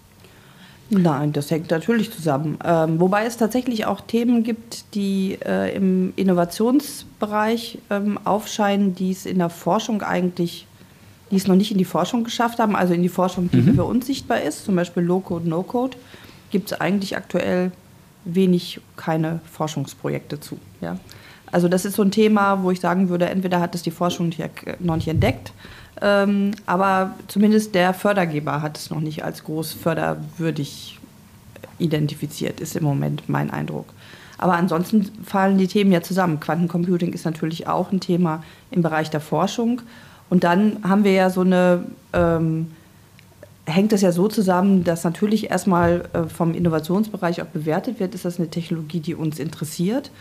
Nein, 0.90 1.32
das 1.32 1.50
hängt 1.50 1.70
natürlich 1.70 2.10
zusammen. 2.12 2.58
Ähm, 2.64 2.98
wobei 2.98 3.26
es 3.26 3.36
tatsächlich 3.36 3.84
auch 3.84 4.00
Themen 4.00 4.42
gibt, 4.42 4.94
die 4.94 5.38
äh, 5.44 5.74
im 5.76 6.14
Innovationsbereich 6.16 7.78
ähm, 7.90 8.18
aufscheinen, 8.24 8.94
die 8.94 9.10
es 9.10 9.26
in 9.26 9.38
der 9.38 9.50
Forschung 9.50 10.02
eigentlich, 10.02 10.66
die 11.30 11.36
es 11.36 11.46
noch 11.46 11.56
nicht 11.56 11.70
in 11.70 11.78
die 11.78 11.84
Forschung 11.84 12.24
geschafft 12.24 12.58
haben, 12.58 12.74
also 12.74 12.94
in 12.94 13.02
die 13.02 13.10
Forschung, 13.10 13.50
die 13.50 13.58
mhm. 13.58 13.74
für 13.74 13.84
uns 13.84 14.06
sichtbar 14.06 14.40
ist, 14.40 14.64
zum 14.64 14.76
Beispiel 14.76 15.02
Low-Code, 15.02 15.46
No-Code, 15.46 15.98
gibt 16.50 16.72
es 16.72 16.80
eigentlich 16.80 17.18
aktuell 17.18 17.70
wenig, 18.24 18.80
keine 18.96 19.40
Forschungsprojekte 19.50 20.40
zu. 20.40 20.58
Ja? 20.80 20.98
Also 21.52 21.68
das 21.68 21.84
ist 21.84 21.96
so 21.96 22.02
ein 22.02 22.10
Thema, 22.10 22.62
wo 22.62 22.70
ich 22.70 22.80
sagen 22.80 23.10
würde, 23.10 23.28
entweder 23.28 23.60
hat 23.60 23.74
es 23.74 23.82
die 23.82 23.90
Forschung 23.90 24.32
noch 24.80 24.96
nicht 24.96 25.08
entdeckt 25.08 25.52
ähm, 26.00 26.52
aber 26.66 27.14
zumindest 27.28 27.74
der 27.74 27.94
Fördergeber 27.94 28.62
hat 28.62 28.78
es 28.78 28.90
noch 28.90 29.00
nicht 29.00 29.24
als 29.24 29.44
groß 29.44 29.72
förderwürdig 29.72 30.98
identifiziert, 31.78 32.60
ist 32.60 32.76
im 32.76 32.84
Moment 32.84 33.28
mein 33.28 33.50
Eindruck. 33.50 33.86
Aber 34.38 34.54
ansonsten 34.54 35.10
fallen 35.24 35.58
die 35.58 35.66
Themen 35.66 35.90
ja 35.90 36.00
zusammen. 36.00 36.38
Quantencomputing 36.38 37.12
ist 37.12 37.24
natürlich 37.24 37.66
auch 37.66 37.90
ein 37.90 38.00
Thema 38.00 38.44
im 38.70 38.82
Bereich 38.82 39.10
der 39.10 39.20
Forschung. 39.20 39.82
Und 40.30 40.44
dann 40.44 40.78
haben 40.84 41.04
wir 41.04 41.12
ja 41.12 41.30
so 41.30 41.40
eine, 41.40 41.84
ähm, 42.12 42.70
hängt 43.66 43.92
es 43.92 44.00
ja 44.00 44.12
so 44.12 44.28
zusammen, 44.28 44.84
dass 44.84 45.02
natürlich 45.02 45.50
erstmal 45.50 46.08
äh, 46.12 46.22
vom 46.24 46.54
Innovationsbereich 46.54 47.42
auch 47.42 47.46
bewertet 47.46 47.98
wird, 47.98 48.14
ist 48.14 48.24
das 48.24 48.38
eine 48.38 48.48
Technologie, 48.48 49.00
die 49.00 49.14
uns 49.16 49.40
interessiert. 49.40 50.12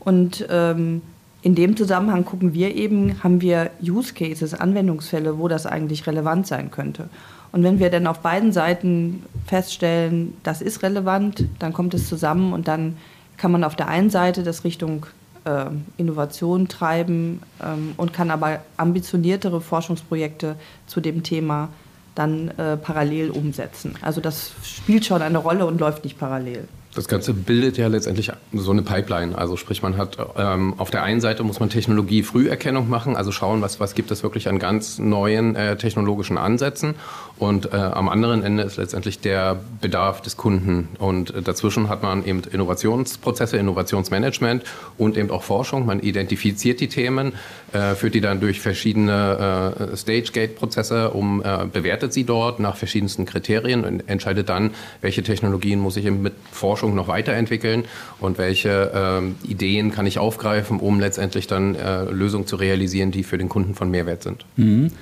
Und 0.00 0.46
ähm, 0.50 1.00
in 1.42 1.56
dem 1.56 1.76
Zusammenhang 1.76 2.24
gucken 2.24 2.54
wir 2.54 2.74
eben, 2.74 3.22
haben 3.22 3.40
wir 3.40 3.70
Use 3.82 4.14
Cases, 4.14 4.54
Anwendungsfälle, 4.54 5.38
wo 5.38 5.48
das 5.48 5.66
eigentlich 5.66 6.06
relevant 6.06 6.46
sein 6.46 6.70
könnte. 6.70 7.08
Und 7.50 7.64
wenn 7.64 7.80
wir 7.80 7.90
dann 7.90 8.06
auf 8.06 8.20
beiden 8.20 8.52
Seiten 8.52 9.24
feststellen, 9.46 10.34
das 10.42 10.62
ist 10.62 10.82
relevant, 10.82 11.44
dann 11.58 11.72
kommt 11.72 11.94
es 11.94 12.08
zusammen 12.08 12.52
und 12.52 12.68
dann 12.68 12.96
kann 13.36 13.52
man 13.52 13.64
auf 13.64 13.76
der 13.76 13.88
einen 13.88 14.08
Seite 14.08 14.42
das 14.44 14.64
Richtung 14.64 15.06
äh, 15.44 15.66
Innovation 15.96 16.68
treiben 16.68 17.42
ähm, 17.62 17.94
und 17.96 18.12
kann 18.12 18.30
aber 18.30 18.60
ambitioniertere 18.76 19.60
Forschungsprojekte 19.60 20.56
zu 20.86 21.00
dem 21.00 21.24
Thema 21.24 21.68
dann 22.14 22.48
äh, 22.56 22.76
parallel 22.76 23.30
umsetzen. 23.30 23.96
Also 24.00 24.20
das 24.20 24.52
spielt 24.62 25.04
schon 25.04 25.22
eine 25.22 25.38
Rolle 25.38 25.66
und 25.66 25.80
läuft 25.80 26.04
nicht 26.04 26.18
parallel. 26.18 26.68
Das 26.94 27.08
Ganze 27.08 27.32
bildet 27.32 27.78
ja 27.78 27.88
letztendlich 27.88 28.32
so 28.52 28.70
eine 28.70 28.82
Pipeline. 28.82 29.36
Also 29.36 29.56
sprich, 29.56 29.82
man 29.82 29.96
hat 29.96 30.18
ähm, 30.36 30.74
auf 30.76 30.90
der 30.90 31.02
einen 31.02 31.22
Seite 31.22 31.42
muss 31.42 31.58
man 31.58 31.70
Technologie 31.70 32.22
Früherkennung 32.22 32.90
machen, 32.90 33.16
also 33.16 33.32
schauen, 33.32 33.62
was, 33.62 33.80
was 33.80 33.94
gibt 33.94 34.10
es 34.10 34.22
wirklich 34.22 34.48
an 34.48 34.58
ganz 34.58 34.98
neuen 34.98 35.56
äh, 35.56 35.76
technologischen 35.76 36.36
Ansätzen. 36.36 36.94
Und 37.42 37.72
äh, 37.72 37.76
am 37.76 38.08
anderen 38.08 38.44
Ende 38.44 38.62
ist 38.62 38.76
letztendlich 38.76 39.18
der 39.18 39.58
Bedarf 39.80 40.20
des 40.22 40.36
Kunden. 40.36 40.90
Und 41.00 41.34
äh, 41.34 41.42
dazwischen 41.42 41.88
hat 41.88 42.00
man 42.00 42.24
eben 42.24 42.40
Innovationsprozesse, 42.44 43.56
Innovationsmanagement 43.56 44.62
und 44.96 45.16
eben 45.16 45.28
auch 45.32 45.42
Forschung. 45.42 45.84
Man 45.84 45.98
identifiziert 45.98 46.78
die 46.78 46.86
Themen, 46.86 47.32
äh, 47.72 47.96
führt 47.96 48.14
die 48.14 48.20
dann 48.20 48.38
durch 48.38 48.60
verschiedene 48.60 49.74
äh, 49.92 49.96
Stage-Gate-Prozesse, 49.96 51.10
um, 51.10 51.42
äh, 51.42 51.66
bewertet 51.66 52.12
sie 52.12 52.22
dort 52.22 52.60
nach 52.60 52.76
verschiedensten 52.76 53.24
Kriterien 53.24 53.84
und 53.84 54.08
entscheidet 54.08 54.48
dann, 54.48 54.70
welche 55.00 55.24
Technologien 55.24 55.80
muss 55.80 55.96
ich 55.96 56.06
eben 56.06 56.22
mit 56.22 56.34
Forschung 56.52 56.94
noch 56.94 57.08
weiterentwickeln 57.08 57.86
und 58.20 58.38
welche 58.38 58.92
ähm, 58.94 59.34
Ideen 59.42 59.90
kann 59.90 60.06
ich 60.06 60.20
aufgreifen, 60.20 60.78
um 60.78 61.00
letztendlich 61.00 61.48
dann 61.48 61.74
äh, 61.74 62.04
Lösungen 62.04 62.46
zu 62.46 62.54
realisieren, 62.54 63.10
die 63.10 63.24
für 63.24 63.36
den 63.36 63.48
Kunden 63.48 63.74
von 63.74 63.90
Mehrwert 63.90 64.22
sind. 64.22 64.44
Mhm. 64.54 64.92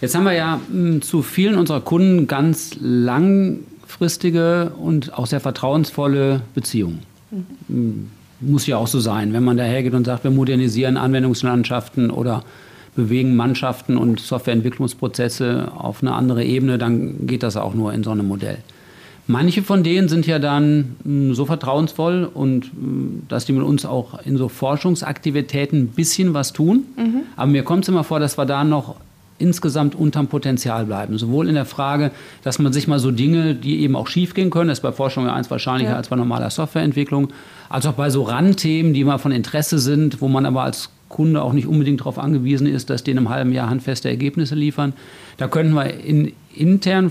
Jetzt 0.00 0.14
haben 0.14 0.24
wir 0.24 0.32
ja 0.32 0.60
mh, 0.70 1.00
zu 1.00 1.22
vielen 1.22 1.56
unserer 1.56 1.80
Kunden 1.80 2.26
ganz 2.26 2.76
langfristige 2.80 4.72
und 4.80 5.14
auch 5.14 5.26
sehr 5.26 5.40
vertrauensvolle 5.40 6.42
Beziehungen. 6.54 7.00
Mhm. 7.68 8.10
Muss 8.40 8.66
ja 8.68 8.76
auch 8.76 8.86
so 8.86 9.00
sein, 9.00 9.32
wenn 9.32 9.42
man 9.42 9.56
dahergeht 9.56 9.94
und 9.94 10.04
sagt, 10.04 10.22
wir 10.22 10.30
modernisieren 10.30 10.96
Anwendungslandschaften 10.96 12.10
oder 12.10 12.44
bewegen 12.94 13.34
Mannschaften 13.34 13.96
und 13.96 14.20
Softwareentwicklungsprozesse 14.20 15.72
auf 15.76 16.02
eine 16.02 16.12
andere 16.14 16.44
Ebene, 16.44 16.78
dann 16.78 17.26
geht 17.26 17.42
das 17.42 17.56
auch 17.56 17.74
nur 17.74 17.92
in 17.92 18.04
so 18.04 18.10
einem 18.10 18.28
Modell. 18.28 18.58
Manche 19.26 19.62
von 19.62 19.82
denen 19.82 20.08
sind 20.08 20.26
ja 20.26 20.38
dann 20.38 20.96
mh, 21.04 21.34
so 21.34 21.44
vertrauensvoll 21.44 22.28
und 22.32 22.72
mh, 22.72 23.22
dass 23.28 23.44
die 23.44 23.52
mit 23.52 23.64
uns 23.64 23.84
auch 23.84 24.24
in 24.24 24.36
so 24.36 24.48
Forschungsaktivitäten 24.48 25.80
ein 25.80 25.88
bisschen 25.88 26.32
was 26.32 26.52
tun. 26.52 26.84
Mhm. 26.96 27.22
Aber 27.36 27.50
mir 27.50 27.62
kommt 27.62 27.84
es 27.84 27.88
immer 27.88 28.04
vor, 28.04 28.20
dass 28.20 28.38
wir 28.38 28.46
da 28.46 28.64
noch 28.64 28.96
insgesamt 29.38 29.94
unterm 29.94 30.26
Potenzial 30.26 30.84
bleiben. 30.84 31.18
Sowohl 31.18 31.48
in 31.48 31.54
der 31.54 31.64
Frage, 31.64 32.10
dass 32.42 32.58
man 32.58 32.72
sich 32.72 32.88
mal 32.88 32.98
so 32.98 33.10
Dinge, 33.10 33.54
die 33.54 33.80
eben 33.80 33.96
auch 33.96 34.08
schiefgehen 34.08 34.50
können, 34.50 34.68
das 34.68 34.78
ist 34.78 34.82
bei 34.82 34.92
Forschung 34.92 35.26
ja 35.26 35.34
eins 35.34 35.50
wahrscheinlicher 35.50 35.92
ja. 35.92 35.96
als 35.96 36.08
bei 36.08 36.16
normaler 36.16 36.50
Softwareentwicklung, 36.50 37.28
als 37.68 37.86
auch 37.86 37.92
bei 37.92 38.10
so 38.10 38.22
Randthemen, 38.22 38.92
die 38.94 39.04
mal 39.04 39.18
von 39.18 39.32
Interesse 39.32 39.78
sind, 39.78 40.20
wo 40.20 40.28
man 40.28 40.46
aber 40.46 40.62
als 40.62 40.90
Kunde 41.08 41.42
auch 41.42 41.52
nicht 41.52 41.66
unbedingt 41.66 42.00
darauf 42.00 42.18
angewiesen 42.18 42.66
ist, 42.66 42.90
dass 42.90 43.02
die 43.02 43.12
in 43.12 43.18
einem 43.18 43.30
halben 43.30 43.52
Jahr 43.52 43.70
handfeste 43.70 44.08
Ergebnisse 44.08 44.54
liefern. 44.54 44.92
Da 45.38 45.48
könnten 45.48 45.74
wir 45.74 45.88
in 46.00 46.32
internen 46.54 47.10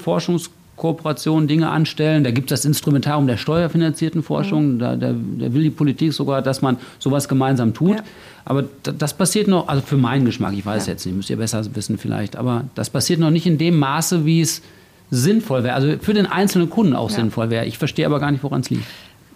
Forschungskooperationen 0.78 1.48
Dinge 1.48 1.70
anstellen. 1.70 2.24
Da 2.24 2.32
gibt 2.32 2.52
es 2.52 2.62
das 2.62 2.66
Instrumentarium 2.66 3.28
der 3.28 3.38
steuerfinanzierten 3.38 4.24
Forschung. 4.24 4.76
Mhm. 4.76 4.80
Da, 4.80 4.96
da, 4.96 5.08
da, 5.12 5.54
will 5.54 5.64
die 5.64 5.70
Politik 5.70 6.14
sogar, 6.14 6.42
dass 6.42 6.62
man 6.62 6.78
sowas 7.00 7.28
gemeinsam 7.28 7.74
tut. 7.74 7.98
Ja. 7.98 8.04
Aber 8.46 8.64
das 8.82 9.14
passiert 9.14 9.48
noch, 9.48 9.68
also 9.68 9.82
für 9.82 9.98
meinen 9.98 10.26
Geschmack, 10.26 10.54
ich 10.54 10.66
weiß 10.66 10.86
ja. 10.86 10.94
jetzt 10.94 11.06
nicht, 11.06 11.16
müsst 11.16 11.30
ihr 11.30 11.38
besser 11.38 11.64
wissen 11.76 11.98
vielleicht, 11.98 12.38
aber 12.38 12.64
das 12.76 12.90
passiert 12.90 13.20
noch 13.20 13.32
nicht 13.32 13.46
in 13.46 13.58
dem 13.58 13.78
Maße, 13.78 14.26
wie 14.26 14.40
es 14.40 14.62
sinnvoll 15.12 15.64
wäre, 15.64 15.74
also 15.74 15.98
für 16.00 16.14
den 16.14 16.26
einzelnen 16.26 16.70
Kunden 16.70 16.96
auch 16.96 17.10
ja. 17.10 17.18
sinnvoll 17.18 17.50
wäre. 17.50 17.66
Ich 17.66 17.78
verstehe 17.78 18.06
aber 18.06 18.20
gar 18.20 18.32
nicht, 18.32 18.44
woran 18.44 18.62
es 18.62 18.70
liegt. 18.70 18.86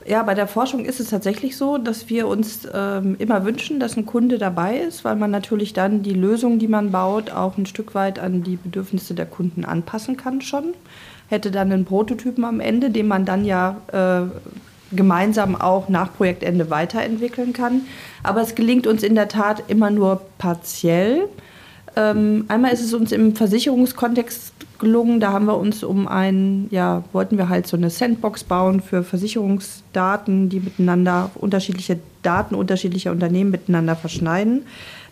Ja, 0.08 0.24
bei 0.24 0.34
der 0.34 0.48
Forschung 0.48 0.86
ist 0.86 1.00
es 1.00 1.10
tatsächlich 1.10 1.58
so, 1.58 1.78
dass 1.78 2.10
wir 2.10 2.28
uns 2.28 2.68
ähm, 2.74 3.16
immer 3.20 3.46
wünschen, 3.46 3.80
dass 3.80 3.98
ein 3.98 4.06
Kunde 4.06 4.40
dabei 4.40 4.78
ist, 4.78 5.04
weil 5.04 5.16
man 5.16 5.30
natürlich 5.30 5.74
dann 5.74 6.02
die 6.02 6.14
Lösung, 6.14 6.58
die 6.58 6.68
man 6.68 6.92
baut, 6.92 7.32
auch 7.32 7.58
ein 7.58 7.68
Stück 7.68 7.94
weit 7.94 8.18
an 8.18 8.42
die 8.44 8.56
Bedürfnisse 8.56 9.14
der 9.14 9.28
Kunden 9.28 9.64
anpassen 9.64 10.18
kann 10.18 10.42
schon. 10.42 10.74
Hätte 11.32 11.50
dann 11.50 11.72
einen 11.72 11.86
Prototypen 11.86 12.44
am 12.44 12.60
Ende, 12.60 12.90
den 12.90 13.08
man 13.08 13.24
dann 13.24 13.46
ja 13.46 13.78
äh, 13.94 14.96
gemeinsam 14.96 15.56
auch 15.56 15.88
nach 15.88 16.14
Projektende 16.14 16.70
weiterentwickeln 16.70 17.54
kann. 17.54 17.84
Aber 18.22 18.42
es 18.42 18.54
gelingt 18.54 18.86
uns 18.86 19.02
in 19.02 19.16
der 19.16 19.30
Tat 19.30 19.64
immer 19.70 19.90
nur 19.92 20.22
partiell. 20.38 21.30
Ähm, 21.96 22.44
einmal 22.50 22.74
ist 22.74 22.84
es 22.84 22.94
uns 22.94 23.14
im 23.14 23.34
Versicherungskontext 23.34 24.52
gelungen. 24.78 25.22
Da 25.22 25.32
haben 25.32 25.46
wir 25.46 25.58
uns 25.58 25.86
um 25.86 26.06
ein, 26.06 26.68
ja, 26.70 27.06
wollten 27.14 27.38
wir 27.38 27.48
halt 27.48 27.66
so 27.66 27.78
eine 27.78 27.90
Sandbox 27.90 28.44
bauen 28.44 28.82
für 28.82 29.02
Versicherungsdaten, 29.02 30.50
die 30.50 30.60
miteinander 30.60 31.32
unterschiedliche 31.36 32.00
Daten 32.24 32.56
unterschiedlicher 32.56 33.12
Unternehmen 33.12 33.52
miteinander 33.52 33.96
verschneiden. 33.96 34.64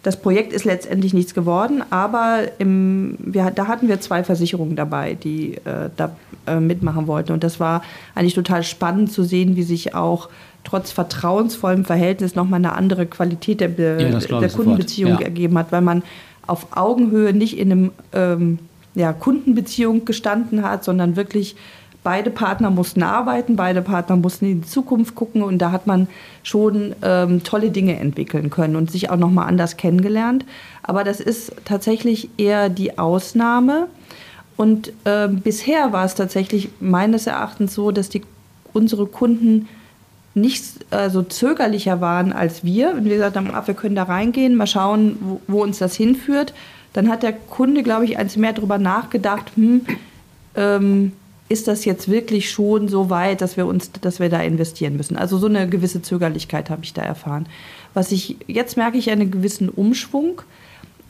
Das 0.02 0.22
Projekt 0.22 0.54
ist 0.54 0.64
letztendlich 0.64 1.14
nichts 1.14 1.34
geworden, 1.34 1.84
aber 1.90 2.44
im, 2.58 3.18
wir, 3.20 3.52
da 3.52 3.68
hatten 3.68 3.90
wir 3.90 4.00
zwei 4.00 4.24
Versicherungen 4.24 4.78
dabei, 4.78 5.16
die 5.16 5.56
äh, 5.56 5.90
da 5.98 6.16
äh, 6.48 6.60
mitmachen 6.60 7.08
wollten. 7.08 7.34
Und 7.34 7.44
das 7.44 7.60
war 7.60 7.84
eigentlich 8.16 8.34
total 8.34 8.64
spannend 8.64 9.12
zu 9.12 9.24
sehen, 9.24 9.58
wie 9.58 9.64
sich 9.64 9.96
auch 9.96 10.30
trotz 10.64 10.92
vertrauensvollem 10.92 11.84
Verhältnis 11.84 12.36
nochmal 12.36 12.60
eine 12.60 12.74
andere 12.74 13.08
Qualität 13.08 13.60
der, 13.60 13.68
Be 13.70 14.20
ja, 14.30 14.40
der 14.40 14.50
Kundenbeziehung 14.50 15.14
ja. 15.14 15.22
ergeben 15.22 15.58
hat, 15.58 15.72
weil 15.72 15.82
man 15.82 16.04
auf 16.48 16.78
Augenhöhe 16.78 17.34
nicht 17.34 17.58
in 17.58 17.72
einem 17.72 17.92
ähm, 18.14 18.60
ja, 18.96 19.14
Kundenbeziehung 19.14 20.06
gestanden 20.06 20.64
hat, 20.64 20.84
sondern 20.84 21.16
wirklich 21.16 21.56
beide 22.04 22.30
Partner 22.30 22.70
mussten 22.70 23.04
arbeiten, 23.04 23.56
beide 23.56 23.82
Partner 23.82 24.16
mussten 24.16 24.46
in 24.46 24.62
die 24.62 24.68
Zukunft 24.68 25.16
gucken 25.16 25.42
und 25.42 25.58
da 25.60 25.72
hat 25.72 25.88
man 25.88 26.08
schon 26.44 26.96
ähm, 27.02 27.44
tolle 27.44 27.72
Dinge 27.72 28.00
entwickeln 28.00 28.50
können 28.50 28.76
und 28.76 28.92
sich 28.92 29.10
auch 29.10 29.18
nochmal 29.18 29.48
anders 29.48 29.78
kennengelernt. 29.78 30.46
Aber 30.84 31.04
das 31.04 31.20
ist 31.20 31.54
tatsächlich 31.66 32.30
eher 32.38 32.70
die 32.70 32.98
Ausnahme. 32.98 33.88
Und 34.56 34.92
äh, 35.06 35.28
bisher 35.28 35.94
war 35.94 36.06
es 36.06 36.16
tatsächlich 36.16 36.70
meines 36.80 37.28
Erachtens 37.28 37.74
so, 37.74 37.92
dass 37.92 38.10
die, 38.10 38.24
unsere 38.74 39.06
Kunden 39.06 39.68
nicht 40.34 40.64
äh, 40.92 41.10
so 41.10 41.22
zögerlicher 41.22 42.02
waren 42.02 42.34
als 42.34 42.64
wir. 42.64 42.92
Und 42.92 43.06
wir 43.06 43.16
gesagt 43.16 43.36
haben, 43.36 43.52
wir 43.66 43.74
können 43.74 43.96
da 43.96 44.04
reingehen, 44.04 44.56
mal 44.56 44.68
schauen, 44.68 45.18
wo, 45.22 45.42
wo 45.48 45.64
uns 45.64 45.80
das 45.80 45.96
hinführt. 45.96 46.54
Dann 46.94 47.10
hat 47.10 47.24
der 47.24 47.34
Kunde, 47.34 47.84
glaube 47.84 48.06
ich, 48.06 48.18
eins 48.18 48.36
mehr 48.36 48.54
darüber 48.54 48.78
nachgedacht, 48.78 49.52
hm, 49.56 49.86
ähm, 50.56 51.12
ist 51.50 51.68
das 51.68 51.84
jetzt 51.84 52.10
wirklich 52.10 52.52
schon 52.52 52.88
so 52.88 53.10
weit, 53.10 53.42
dass 53.42 53.58
wir 53.58 53.66
uns, 53.66 53.92
dass 53.92 54.20
wir 54.20 54.30
da 54.30 54.40
investieren 54.42 54.96
müssen. 54.96 55.18
Also 55.18 55.40
so 55.40 55.48
eine 55.48 55.68
gewisse 55.68 56.02
Zögerlichkeit 56.02 56.70
habe 56.70 56.84
ich 56.84 56.94
da 56.94 57.02
erfahren. 57.02 57.48
Was 57.96 58.12
ich 58.12 58.38
jetzt 58.48 58.78
merke 58.78 58.98
ich 58.98 59.10
einen 59.10 59.32
gewissen 59.32 59.68
Umschwung. 59.68 60.44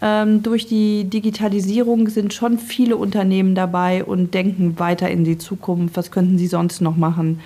Ähm, 0.01 0.41
durch 0.41 0.65
die 0.65 1.03
Digitalisierung 1.03 2.07
sind 2.07 2.33
schon 2.33 2.57
viele 2.57 2.95
Unternehmen 2.95 3.53
dabei 3.53 4.05
und 4.05 4.33
denken 4.33 4.79
weiter 4.79 5.11
in 5.11 5.25
die 5.25 5.37
Zukunft. 5.37 5.97
Was 5.97 6.09
könnten 6.09 6.37
sie 6.37 6.47
sonst 6.47 6.79
noch 6.79 6.95
machen? 6.95 7.41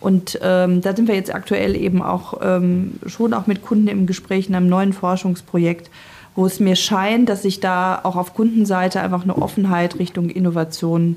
Und 0.00 0.38
ähm, 0.42 0.80
da 0.80 0.96
sind 0.96 1.08
wir 1.08 1.14
jetzt 1.14 1.34
aktuell 1.34 1.76
eben 1.76 2.00
auch 2.00 2.40
ähm, 2.42 2.94
schon 3.04 3.34
auch 3.34 3.46
mit 3.46 3.62
Kunden 3.62 3.86
im 3.88 4.06
Gespräch 4.06 4.48
in 4.48 4.54
einem 4.54 4.70
neuen 4.70 4.94
Forschungsprojekt, 4.94 5.90
wo 6.34 6.46
es 6.46 6.58
mir 6.58 6.74
scheint, 6.74 7.28
dass 7.28 7.42
sich 7.42 7.60
da 7.60 8.00
auch 8.02 8.16
auf 8.16 8.32
Kundenseite 8.32 9.02
einfach 9.02 9.24
eine 9.24 9.36
Offenheit 9.36 9.98
Richtung 9.98 10.30
Innovation 10.30 11.16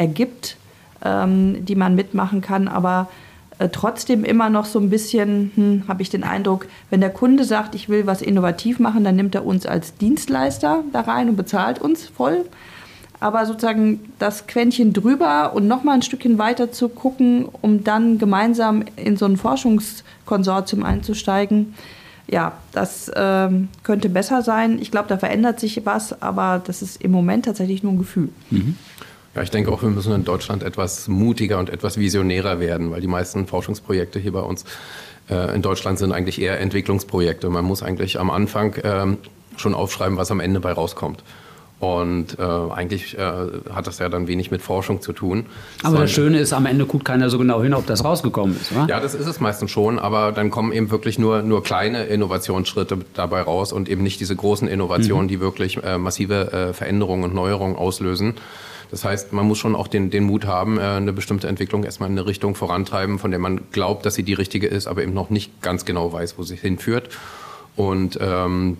ergibt 0.00 0.56
ähm, 1.04 1.64
die 1.64 1.76
man 1.76 1.94
mitmachen 1.94 2.40
kann. 2.40 2.68
Aber 2.68 3.08
äh, 3.58 3.68
trotzdem 3.68 4.24
immer 4.24 4.50
noch 4.50 4.64
so 4.64 4.78
ein 4.78 4.90
bisschen, 4.90 5.52
hm, 5.54 5.84
habe 5.88 6.02
ich 6.02 6.10
den 6.10 6.24
Eindruck, 6.24 6.66
wenn 6.90 7.00
der 7.00 7.10
Kunde 7.10 7.44
sagt, 7.44 7.74
ich 7.74 7.88
will 7.88 8.06
was 8.06 8.22
innovativ 8.22 8.78
machen, 8.78 9.04
dann 9.04 9.16
nimmt 9.16 9.34
er 9.34 9.46
uns 9.46 9.66
als 9.66 9.94
Dienstleister 9.96 10.84
da 10.92 11.00
rein 11.00 11.28
und 11.28 11.36
bezahlt 11.36 11.80
uns 11.80 12.06
voll. 12.06 12.44
Aber 13.22 13.44
sozusagen 13.44 14.00
das 14.18 14.46
Quäntchen 14.46 14.94
drüber 14.94 15.52
und 15.54 15.68
nochmal 15.68 15.96
ein 15.96 16.02
Stückchen 16.02 16.38
weiter 16.38 16.72
zu 16.72 16.88
gucken, 16.88 17.46
um 17.60 17.84
dann 17.84 18.18
gemeinsam 18.18 18.82
in 18.96 19.18
so 19.18 19.26
ein 19.26 19.36
Forschungskonsortium 19.36 20.82
einzusteigen, 20.82 21.74
ja, 22.28 22.52
das 22.72 23.10
ähm, 23.16 23.68
könnte 23.82 24.08
besser 24.08 24.42
sein. 24.42 24.78
Ich 24.80 24.92
glaube, 24.92 25.08
da 25.08 25.18
verändert 25.18 25.58
sich 25.58 25.84
was, 25.84 26.22
aber 26.22 26.62
das 26.64 26.80
ist 26.80 27.02
im 27.02 27.10
Moment 27.10 27.44
tatsächlich 27.44 27.82
nur 27.82 27.92
ein 27.92 27.98
Gefühl. 27.98 28.28
Mhm. 28.50 28.76
Ja, 29.34 29.42
ich 29.42 29.50
denke 29.50 29.70
auch, 29.70 29.82
wir 29.82 29.90
müssen 29.90 30.12
in 30.12 30.24
Deutschland 30.24 30.62
etwas 30.62 31.06
mutiger 31.06 31.58
und 31.58 31.70
etwas 31.70 31.98
visionärer 31.98 32.58
werden, 32.58 32.90
weil 32.90 33.00
die 33.00 33.06
meisten 33.06 33.46
Forschungsprojekte 33.46 34.18
hier 34.18 34.32
bei 34.32 34.40
uns 34.40 34.64
äh, 35.28 35.54
in 35.54 35.62
Deutschland 35.62 35.98
sind 35.98 36.12
eigentlich 36.12 36.40
eher 36.40 36.60
Entwicklungsprojekte. 36.60 37.48
Man 37.48 37.64
muss 37.64 37.82
eigentlich 37.82 38.18
am 38.18 38.30
Anfang 38.30 38.74
ähm, 38.82 39.18
schon 39.56 39.74
aufschreiben, 39.74 40.16
was 40.16 40.30
am 40.30 40.40
Ende 40.40 40.58
bei 40.58 40.72
rauskommt. 40.72 41.22
Und 41.78 42.38
äh, 42.38 42.42
eigentlich 42.42 43.16
äh, 43.16 43.22
hat 43.72 43.86
das 43.86 44.00
ja 44.00 44.10
dann 44.10 44.28
wenig 44.28 44.50
mit 44.50 44.60
Forschung 44.60 45.00
zu 45.00 45.14
tun. 45.14 45.46
Aber 45.82 46.00
das 46.00 46.10
Schöne 46.10 46.38
ist, 46.38 46.52
am 46.52 46.66
Ende 46.66 46.84
guckt 46.84 47.06
keiner 47.06 47.30
so 47.30 47.38
genau 47.38 47.62
hin, 47.62 47.72
ob 47.72 47.86
das 47.86 48.04
rausgekommen 48.04 48.54
ist, 48.54 48.72
oder? 48.72 48.86
Ja, 48.86 49.00
das 49.00 49.14
ist 49.14 49.26
es 49.26 49.40
meistens 49.40 49.70
schon, 49.70 49.98
aber 49.98 50.32
dann 50.32 50.50
kommen 50.50 50.72
eben 50.72 50.90
wirklich 50.90 51.18
nur, 51.18 51.40
nur 51.40 51.62
kleine 51.62 52.04
Innovationsschritte 52.04 52.98
dabei 53.14 53.40
raus 53.40 53.72
und 53.72 53.88
eben 53.88 54.02
nicht 54.02 54.20
diese 54.20 54.36
großen 54.36 54.68
Innovationen, 54.68 55.24
mhm. 55.24 55.28
die 55.28 55.40
wirklich 55.40 55.82
äh, 55.82 55.96
massive 55.96 56.52
äh, 56.52 56.72
Veränderungen 56.74 57.24
und 57.24 57.34
Neuerungen 57.34 57.76
auslösen. 57.76 58.34
Das 58.90 59.04
heißt, 59.04 59.32
man 59.32 59.46
muss 59.46 59.58
schon 59.58 59.76
auch 59.76 59.88
den, 59.88 60.10
den 60.10 60.24
Mut 60.24 60.46
haben, 60.46 60.78
äh, 60.78 60.82
eine 60.82 61.12
bestimmte 61.12 61.48
Entwicklung 61.48 61.84
erstmal 61.84 62.08
in 62.08 62.18
eine 62.18 62.26
Richtung 62.26 62.54
vorantreiben, 62.54 63.18
von 63.18 63.30
der 63.30 63.40
man 63.40 63.60
glaubt, 63.70 64.04
dass 64.04 64.14
sie 64.14 64.22
die 64.22 64.34
richtige 64.34 64.66
ist, 64.66 64.86
aber 64.86 65.02
eben 65.02 65.14
noch 65.14 65.30
nicht 65.30 65.62
ganz 65.62 65.84
genau 65.84 66.12
weiß, 66.12 66.38
wo 66.38 66.42
sie 66.42 66.56
hinführt. 66.56 67.10
Und 67.76 68.18
ähm, 68.20 68.78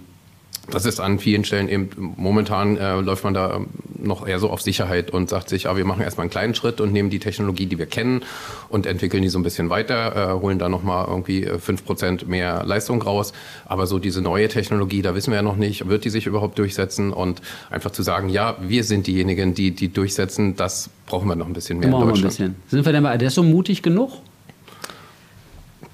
das 0.71 0.87
ist 0.87 1.01
an 1.01 1.19
vielen 1.19 1.45
Stellen 1.45 1.69
eben, 1.69 1.91
momentan 2.17 2.77
äh, 2.77 3.01
läuft 3.01 3.25
man 3.25 3.35
da 3.35 3.61
noch 3.99 4.27
eher 4.27 4.39
so 4.39 4.51
auf 4.51 4.63
Sicherheit 4.63 5.11
und 5.11 5.29
sagt 5.29 5.49
sich, 5.49 5.65
ja, 5.65 5.77
wir 5.77 5.85
machen 5.85 6.03
erstmal 6.03 6.25
einen 6.25 6.31
kleinen 6.31 6.55
Schritt 6.55 6.81
und 6.81 6.93
nehmen 6.93 7.11
die 7.11 7.19
Technologie, 7.19 7.67
die 7.67 7.79
wir 7.79 7.87
kennen 7.87 8.23
und 8.69 8.87
entwickeln 8.87 9.23
die 9.23 9.29
so 9.29 9.39
ein 9.39 9.43
bisschen 9.43 9.71
weiter, 9.71 10.35
äh, 10.37 10.41
holen 10.41 10.59
da 10.59 10.69
nochmal 10.69 11.07
irgendwie 11.09 11.45
äh, 11.45 11.59
fünf 11.59 11.85
Prozent 11.85 12.29
mehr 12.29 12.65
Leistung 12.65 13.03
raus. 13.03 13.33
Aber 13.67 13.87
so 13.87 13.99
diese 13.99 14.23
neue 14.23 14.49
Technologie, 14.49 15.03
da 15.03 15.15
wissen 15.15 15.31
wir 15.31 15.37
ja 15.37 15.43
noch 15.43 15.57
nicht, 15.57 15.89
wird 15.89 16.05
die 16.05 16.11
sich 16.11 16.27
überhaupt 16.27 16.59
durchsetzen 16.59 17.13
und 17.13 17.43
einfach 17.71 17.91
zu 17.91 18.03
sagen, 18.03 18.29
ja, 18.29 18.57
wir 18.61 18.85
sind 18.85 19.07
diejenigen, 19.07 19.55
die 19.55 19.73
die 19.73 19.93
durchsetzen, 19.93 20.57
das 20.57 20.91
brauchen 21.07 21.29
wir 21.29 21.37
noch 21.37 21.47
ein 21.47 21.53
bisschen 21.53 21.79
mehr 21.79 21.89
in 21.89 21.93
Deutschland. 21.93 22.19
Ein 22.19 22.29
bisschen. 22.29 22.55
Sind 22.69 22.87
wir 22.87 22.93
denn 22.93 23.03
bei 23.03 23.13
Adesso 23.13 23.43
mutig 23.43 23.83
genug? 23.83 24.13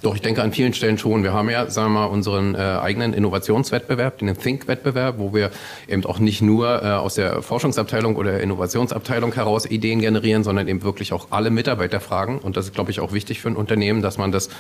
Doch, 0.03 0.15
ich 0.15 0.21
denke 0.21 0.43
an 0.43 0.53
vielen 0.53 0.75
Stellen 0.75 0.99
schon. 0.99 1.23
Wir 1.23 1.33
haben 1.33 1.49
ja, 1.49 1.71
sagen 1.71 1.93
wir 1.95 2.01
mal, 2.01 2.07
unseren 2.07 2.55
äh, 2.55 2.59
eigenen 2.59 3.15
Innovationswettbewerb, 3.15 4.19
den 4.19 4.37
Think-Wettbewerb, 4.37 5.19
wo 5.19 5.33
wir 5.33 5.51
eben 5.89 6.05
auch 6.05 6.19
nicht 6.19 6.43
nur 6.43 6.83
äh, 6.83 6.87
aus 6.89 7.15
der 7.15 7.41
Forschungsabteilung 7.43 8.17
oder 8.17 8.41
Innovationsabteilung 8.41 9.33
heraus 9.35 9.65
Ideen 9.65 10.01
generieren, 10.01 10.45
sondern 10.45 10.69
eben 10.69 10.83
wirklich 10.83 11.15
auch 11.15 11.29
alle 11.31 11.51
Mitarbeiter 11.51 12.01
fragen. 12.01 12.39
Und 12.39 12.59
das 12.59 12.67
ist, 12.67 12.75
glaube 12.75 12.91
ich, 12.91 13.01
auch 13.01 13.13
wichtig 13.13 13.41
für 13.41 13.49
ein 13.49 13.57
Unternehmen, 13.57 14.03
dass 14.03 14.19
man 14.19 14.33
das 14.33 14.51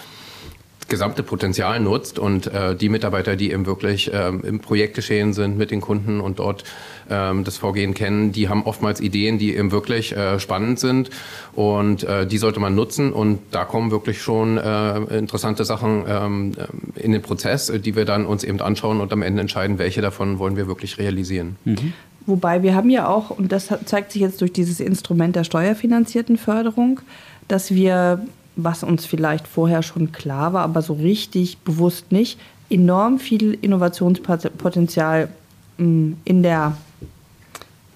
gesamte 0.89 1.23
Potenzial 1.23 1.81
nutzt 1.81 2.19
und 2.19 2.47
äh, 2.47 2.75
die 2.75 2.89
Mitarbeiter, 2.89 3.37
die 3.37 3.51
eben 3.51 3.67
wirklich 3.67 4.11
ähm, 4.13 4.43
im 4.45 4.61
Projektgeschehen 4.61 5.33
sind 5.33 5.59
mit 5.59 5.71
den 5.71 5.81
Kunden 5.81 6.21
und 6.21 6.39
dort 6.39 6.65
ähm, 7.11 7.45
das 7.45 7.57
Vorgehen 7.57 7.95
kennen, 7.95 8.33
die 8.33 8.49
haben 8.49 8.63
oftmals 8.65 9.01
Ideen, 9.01 9.39
die 9.39 9.57
eben 9.57 9.73
wirklich 9.73 10.17
äh, 10.17 10.39
spannend 10.39 10.79
sind 10.79 11.11
und 11.55 12.05
äh, 12.05 12.27
die 12.27 12.39
sollte 12.39 12.61
man 12.61 12.75
nutzen 12.75 13.13
und 13.13 13.41
da 13.51 13.65
kommen 13.65 13.91
wirklich 13.91 14.23
schon 14.23 14.59
äh, 14.59 14.99
interessante 15.19 15.65
Sachen 15.65 16.05
ähm, 16.09 16.53
in 16.95 17.13
den 17.13 17.23
Prozess, 17.23 17.73
die 17.85 17.97
wir 17.97 18.05
dann 18.05 18.27
uns 18.27 18.45
eben 18.45 18.61
anschauen 18.61 19.01
und 19.01 19.13
am 19.13 19.23
Ende 19.23 19.41
entscheiden, 19.41 19.79
welche 19.79 20.01
davon 20.01 20.39
wollen 20.39 20.57
wir 20.57 20.69
wirklich 20.69 20.99
realisieren. 20.99 21.57
Mhm. 21.65 21.93
Wobei 22.27 22.63
wir 22.63 22.75
haben 22.75 22.91
ja 22.91 23.09
auch, 23.09 23.31
und 23.31 23.53
das 23.53 23.69
zeigt 23.85 24.11
sich 24.11 24.21
jetzt 24.21 24.41
durch 24.41 24.53
dieses 24.53 24.81
Instrument 24.81 25.37
der 25.37 25.45
steuerfinanzierten 25.45 26.37
Förderung, 26.37 27.01
dass 27.47 27.71
wir 27.71 28.27
was 28.57 28.83
uns 28.83 29.05
vielleicht 29.05 29.47
vorher 29.47 29.83
schon 29.83 30.13
klar 30.13 30.53
war, 30.53 30.63
aber 30.63 30.83
so 30.83 30.95
richtig 30.95 31.59
bewusst 31.59 32.11
nicht, 32.11 32.39
enorm 32.71 33.19
viel 33.19 33.55
Innovationspotenzial 33.61 35.29
mm, 35.79 36.13
in 36.25 36.43
der 36.43 36.77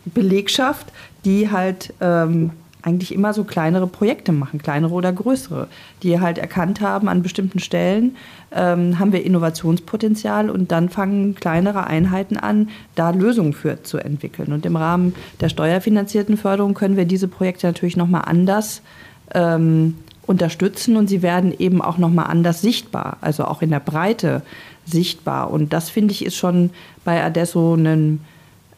Belegschaft, 0.04 0.92
die 1.24 1.50
halt 1.50 1.92
ähm, 2.00 2.50
eigentlich 2.82 3.12
immer 3.14 3.34
so 3.34 3.44
kleinere 3.44 3.86
Projekte 3.86 4.32
machen, 4.32 4.62
kleinere 4.62 4.92
oder 4.92 5.12
größere, 5.12 5.68
die 6.02 6.20
halt 6.20 6.38
erkannt 6.38 6.80
haben, 6.80 7.08
an 7.08 7.22
bestimmten 7.22 7.58
Stellen 7.58 8.16
ähm, 8.52 8.98
haben 8.98 9.12
wir 9.12 9.24
Innovationspotenzial 9.24 10.50
und 10.50 10.72
dann 10.72 10.88
fangen 10.88 11.34
kleinere 11.34 11.86
Einheiten 11.86 12.36
an, 12.36 12.70
da 12.94 13.10
Lösungen 13.10 13.52
für 13.52 13.82
zu 13.82 13.98
entwickeln. 13.98 14.52
Und 14.52 14.64
im 14.64 14.76
Rahmen 14.76 15.14
der 15.40 15.48
steuerfinanzierten 15.48 16.36
Förderung 16.36 16.74
können 16.74 16.96
wir 16.96 17.04
diese 17.04 17.28
Projekte 17.28 17.66
natürlich 17.66 17.96
nochmal 17.96 18.22
anders 18.26 18.82
ähm, 19.34 19.96
unterstützen 20.30 20.96
und 20.96 21.08
sie 21.08 21.22
werden 21.22 21.52
eben 21.58 21.82
auch 21.82 21.98
nochmal 21.98 22.26
anders 22.28 22.62
sichtbar, 22.62 23.16
also 23.20 23.44
auch 23.44 23.62
in 23.62 23.70
der 23.70 23.80
Breite 23.80 24.42
sichtbar. 24.86 25.50
Und 25.50 25.72
das 25.72 25.90
finde 25.90 26.12
ich 26.12 26.24
ist 26.24 26.36
schon 26.36 26.70
bei 27.04 27.22
Adesso 27.22 27.74
ein, 27.74 28.20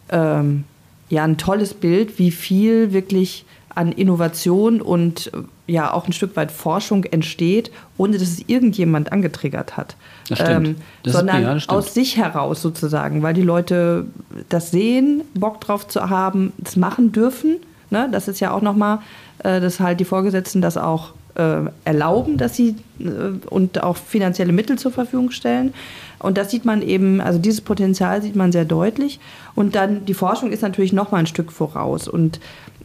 ähm, 0.08 0.64
ja, 1.10 1.24
ein 1.24 1.36
tolles 1.36 1.74
Bild, 1.74 2.18
wie 2.18 2.30
viel 2.30 2.94
wirklich 2.94 3.44
an 3.74 3.92
Innovation 3.92 4.80
und 4.80 5.30
ja 5.66 5.92
auch 5.92 6.06
ein 6.06 6.14
Stück 6.14 6.36
weit 6.36 6.50
Forschung 6.50 7.04
entsteht, 7.04 7.70
ohne 7.98 8.14
dass 8.14 8.28
es 8.28 8.44
irgendjemand 8.46 9.12
angetriggert 9.12 9.76
hat. 9.76 9.96
Das 10.30 10.38
stimmt. 10.38 10.68
Ähm, 10.68 10.76
das 11.02 11.12
sondern 11.12 11.58
ist, 11.58 11.66
ja, 11.66 11.74
aus 11.74 11.92
sich 11.92 12.16
heraus 12.16 12.62
sozusagen, 12.62 13.22
weil 13.22 13.34
die 13.34 13.42
Leute 13.42 14.06
das 14.48 14.70
sehen, 14.70 15.22
Bock 15.34 15.60
drauf 15.60 15.86
zu 15.86 16.08
haben, 16.08 16.54
es 16.64 16.76
machen 16.76 17.12
dürfen. 17.12 17.58
Ne? 17.90 18.08
Das 18.10 18.26
ist 18.26 18.40
ja 18.40 18.52
auch 18.52 18.62
nochmal, 18.62 19.00
äh, 19.44 19.60
dass 19.60 19.80
halt 19.80 20.00
die 20.00 20.06
Vorgesetzten 20.06 20.62
das 20.62 20.76
auch 20.76 21.10
äh, 21.10 21.21
erlauben, 21.34 22.36
dass 22.36 22.56
sie 22.56 22.76
äh, 22.98 23.48
und 23.48 23.82
auch 23.82 23.96
finanzielle 23.96 24.52
Mittel 24.52 24.78
zur 24.78 24.92
Verfügung 24.92 25.30
stellen. 25.30 25.72
Und 26.18 26.38
das 26.38 26.50
sieht 26.50 26.64
man 26.64 26.82
eben, 26.82 27.20
also 27.20 27.38
dieses 27.38 27.60
Potenzial 27.60 28.22
sieht 28.22 28.36
man 28.36 28.52
sehr 28.52 28.64
deutlich. 28.64 29.18
Und 29.54 29.74
dann 29.74 30.04
die 30.04 30.14
Forschung 30.14 30.52
ist 30.52 30.62
natürlich 30.62 30.92
noch 30.92 31.10
mal 31.10 31.18
ein 31.18 31.26
Stück 31.26 31.50
voraus. 31.50 32.06
Und 32.06 32.38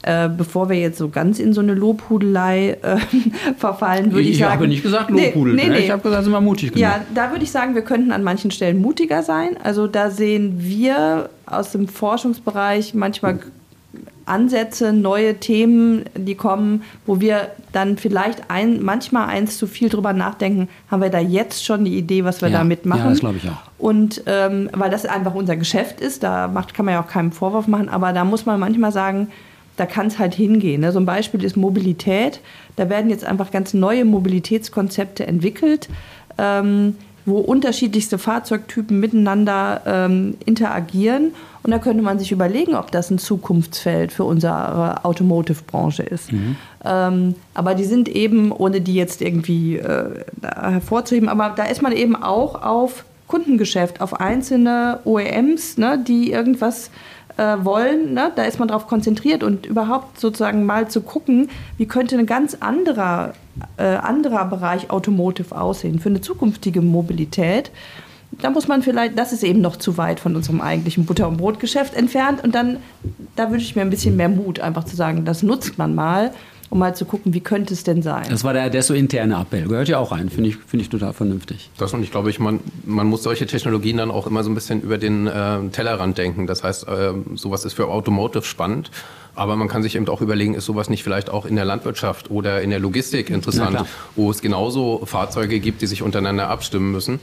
äh, 0.03 0.29
bevor 0.29 0.69
wir 0.69 0.77
jetzt 0.77 0.97
so 0.97 1.10
ganz 1.10 1.39
in 1.39 1.53
so 1.53 1.62
eine 1.62 1.73
Lobhudelei 1.73 2.77
äh, 2.81 2.97
verfallen, 3.57 4.12
würde 4.12 4.23
ich, 4.23 4.31
ich 4.31 4.38
sagen. 4.39 4.51
Ich 4.51 4.55
habe 4.55 4.67
nicht 4.67 4.83
gesagt 4.83 5.12
Lobhudel. 5.12 5.53
Nee, 5.53 5.63
nee, 5.65 5.69
nee. 5.69 5.77
Ich 5.79 5.91
habe 5.91 6.01
gesagt, 6.01 6.23
sind 6.23 6.33
wir 6.33 6.41
mutig 6.41 6.71
genug. 6.71 6.81
Ja, 6.81 7.01
da 7.13 7.31
würde 7.31 7.43
ich 7.43 7.51
sagen, 7.51 7.75
wir 7.75 7.83
könnten 7.83 8.12
an 8.12 8.23
manchen 8.23 8.49
Stellen 8.49 8.81
mutiger 8.81 9.23
sein. 9.23 9.57
Also 9.63 9.88
da 9.88 10.10
sehen 10.10 10.55
wir 10.57 11.29
aus 11.45 11.71
dem 11.71 11.88
Forschungsbereich 11.88 12.93
manchmal 12.93 13.39
Ansätze, 14.27 14.93
neue 14.93 15.35
Themen, 15.35 16.05
die 16.15 16.35
kommen, 16.35 16.83
wo 17.05 17.19
wir 17.19 17.49
dann 17.71 17.97
vielleicht 17.97 18.49
ein, 18.49 18.81
manchmal 18.83 19.27
eins 19.29 19.57
zu 19.57 19.67
viel 19.67 19.89
drüber 19.89 20.13
nachdenken, 20.13 20.69
haben 20.89 21.01
wir 21.01 21.09
da 21.09 21.19
jetzt 21.19 21.65
schon 21.65 21.85
die 21.85 21.97
Idee, 21.97 22.23
was 22.23 22.41
wir 22.41 22.49
ja, 22.49 22.59
damit 22.59 22.85
machen. 22.85 23.03
Ja, 23.03 23.09
das 23.09 23.19
glaube 23.19 23.37
ich 23.37 23.49
auch. 23.49 23.57
Und 23.77 24.23
ähm, 24.25 24.69
weil 24.73 24.89
das 24.89 25.05
einfach 25.05 25.35
unser 25.35 25.55
Geschäft 25.55 26.01
ist, 26.01 26.23
da 26.23 26.47
macht, 26.47 26.73
kann 26.73 26.85
man 26.85 26.93
ja 26.93 27.03
auch 27.03 27.07
keinen 27.07 27.31
Vorwurf 27.31 27.67
machen, 27.67 27.89
aber 27.89 28.13
da 28.13 28.23
muss 28.23 28.45
man 28.45 28.59
manchmal 28.59 28.91
sagen, 28.91 29.27
da 29.77 29.85
kann 29.85 30.07
es 30.07 30.19
halt 30.19 30.33
hingehen. 30.33 30.81
Ne? 30.81 30.91
So 30.91 30.99
ein 30.99 31.05
Beispiel 31.05 31.43
ist 31.43 31.55
Mobilität. 31.55 32.41
Da 32.75 32.89
werden 32.89 33.09
jetzt 33.09 33.23
einfach 33.23 33.51
ganz 33.51 33.73
neue 33.73 34.05
Mobilitätskonzepte 34.05 35.25
entwickelt. 35.25 35.87
Ähm, 36.39 36.95
wo 37.27 37.39
unterschiedlichste 37.39 38.17
Fahrzeugtypen 38.17 38.99
miteinander 38.99 39.81
ähm, 39.85 40.37
interagieren. 40.45 41.33
Und 41.61 41.71
da 41.71 41.77
könnte 41.77 42.01
man 42.01 42.17
sich 42.17 42.31
überlegen, 42.31 42.73
ob 42.75 42.89
das 42.91 43.11
ein 43.11 43.19
Zukunftsfeld 43.19 44.13
für 44.13 44.23
unsere 44.23 45.03
Automotive-Branche 45.03 46.03
ist. 46.03 46.31
Mhm. 46.31 46.55
Ähm, 46.85 47.35
aber 47.53 47.75
die 47.75 47.83
sind 47.83 48.07
eben, 48.07 48.53
ohne 48.53 48.79
die 48.79 48.93
jetzt 48.93 49.21
irgendwie 49.21 49.75
äh, 49.75 50.23
hervorzuheben, 50.41 51.27
aber 51.27 51.53
da 51.55 51.65
ist 51.65 51.81
man 51.81 51.91
eben 51.91 52.15
auch 52.15 52.63
auf 52.63 53.03
Kundengeschäft, 53.27 53.99
auf 53.99 54.21
einzelne 54.21 54.99
OEMs, 55.03 55.77
ne, 55.77 56.01
die 56.01 56.31
irgendwas 56.31 56.89
äh, 57.38 57.58
wollen. 57.63 58.13
Ne? 58.13 58.32
Da 58.36 58.43
ist 58.43 58.60
man 58.60 58.67
darauf 58.67 58.88
konzentriert 58.88 59.43
und 59.43 59.65
überhaupt 59.65 60.19
sozusagen 60.19 60.65
mal 60.65 60.88
zu 60.89 61.02
gucken, 61.02 61.50
wie 61.78 61.86
könnte 61.86 62.17
ein 62.17 62.26
ganz 62.26 62.58
anderer, 62.60 63.34
äh, 63.78 63.84
anderer 63.84 64.45
Bereich 64.45 64.89
Automotive 64.89 65.60
aussehen 65.60 66.00
für 66.00 66.10
eine 66.10 66.21
zukünftige 66.21 66.82
Mobilität. 66.82 67.71
Da 68.32 68.50
muss 68.50 68.67
man 68.67 68.82
vielleicht, 68.82 69.17
das 69.17 69.32
ist 69.32 69.43
eben 69.43 69.62
noch 69.62 69.78
zu 69.78 69.97
weit 69.97 70.19
von 70.19 70.36
unserem 70.36 70.60
eigentlichen 70.60 71.06
Butter- 71.06 71.30
und 71.30 71.38
Brotgeschäft 71.38 71.93
entfernt. 71.93 72.43
Und 72.43 72.56
dann, 72.56 72.78
da 73.36 73.50
wünsche 73.52 73.65
ich 73.65 73.76
mir 73.76 73.84
ein 73.84 73.89
bisschen 73.89 74.17
mehr 74.17 74.30
Mut, 74.30 74.60
einfach 74.60 74.84
zu 74.84 74.95
sagen, 74.95 75.23
das 75.23 75.43
nutzt 75.43 75.78
man 75.78 75.95
mal 75.95 76.34
um 76.69 76.80
mal 76.80 76.95
zu 76.95 77.06
gucken, 77.06 77.34
wie 77.34 77.39
könnte 77.39 77.73
es 77.73 77.84
denn 77.84 78.01
sein. 78.01 78.25
Das 78.30 78.43
war 78.43 78.53
der, 78.53 78.69
der 78.69 78.84
so 78.84 78.93
interne 78.93 79.39
Appell, 79.39 79.67
gehört 79.67 79.88
ja 79.88 79.99
auch 79.99 80.12
rein, 80.12 80.30
finde 80.30 80.49
ich, 80.49 80.58
find 80.58 80.82
ich 80.82 80.89
total 80.89 81.13
vernünftig. 81.13 81.69
Das 81.77 81.93
und 81.93 82.03
ich 82.03 82.12
glaube, 82.12 82.30
ich, 82.30 82.39
man, 82.39 82.60
man 82.86 83.08
muss 83.08 83.23
solche 83.23 83.45
Technologien 83.45 83.97
dann 83.97 84.12
auch 84.12 84.27
immer 84.27 84.43
so 84.43 84.49
ein 84.49 84.56
bisschen 84.56 84.82
über 84.82 84.97
den 84.97 85.27
äh, 85.27 85.69
Tellerrand 85.71 86.17
denken. 86.17 86.47
Das 86.47 86.63
heißt, 86.63 86.88
äh, 86.88 87.13
sowas 87.36 87.65
ist 87.65 87.73
für 87.73 87.88
Automotive 87.88 88.43
spannend, 88.43 88.91
aber 89.36 89.56
man 89.56 89.67
kann 89.67 89.84
sich 89.84 89.95
eben 89.95 90.08
auch 90.10 90.21
überlegen, 90.21 90.56
ist 90.56 90.65
sowas 90.65 90.89
nicht 90.89 91.03
vielleicht 91.03 91.30
auch 91.30 91.45
in 91.45 91.56
der 91.56 91.65
Landwirtschaft 91.65 92.32
oder 92.32 92.62
in 92.62 92.69
der 92.69 92.80
Logistik 92.80 93.30
interessant, 93.30 93.86
wo 94.15 94.32
es 94.32 94.41
genauso 94.41 95.06
Fahrzeuge 95.06 95.60
gibt, 95.60 95.82
die 95.82 95.88
sich 95.88 96.01
untereinander 96.01 96.49
abstimmen 96.49 96.91
müssen. 96.91 97.19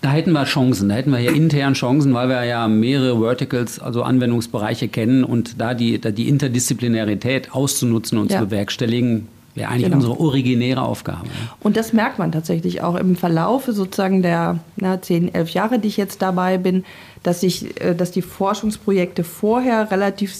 Da 0.00 0.10
hätten 0.12 0.32
wir 0.32 0.44
Chancen, 0.44 0.88
da 0.88 0.94
hätten 0.94 1.10
wir 1.10 1.18
ja 1.18 1.32
intern 1.32 1.74
Chancen, 1.74 2.14
weil 2.14 2.28
wir 2.28 2.44
ja 2.44 2.68
mehrere 2.68 3.20
Verticals, 3.20 3.78
also 3.78 4.02
Anwendungsbereiche 4.02 4.88
kennen 4.88 5.24
und 5.24 5.60
da 5.60 5.74
die, 5.74 6.00
da 6.00 6.10
die 6.10 6.28
Interdisziplinarität 6.28 7.52
auszunutzen 7.52 8.16
und 8.18 8.30
ja. 8.30 8.38
zu 8.38 8.46
bewerkstelligen, 8.46 9.28
wäre 9.54 9.68
eigentlich 9.68 9.84
genau. 9.84 9.96
unsere 9.96 10.20
originäre 10.20 10.82
Aufgabe. 10.82 11.26
Und 11.60 11.76
das 11.76 11.92
merkt 11.92 12.18
man 12.18 12.32
tatsächlich 12.32 12.82
auch 12.82 12.94
im 12.94 13.16
Verlauf 13.16 13.64
sozusagen 13.66 14.22
der 14.22 14.60
na, 14.76 15.02
10, 15.02 15.34
11 15.34 15.50
Jahre, 15.50 15.78
die 15.78 15.88
ich 15.88 15.96
jetzt 15.96 16.22
dabei 16.22 16.56
bin, 16.56 16.84
dass, 17.22 17.42
ich, 17.42 17.80
äh, 17.80 17.94
dass 17.94 18.10
die 18.10 18.22
Forschungsprojekte 18.22 19.24
vorher 19.24 19.90
relativ, 19.90 20.34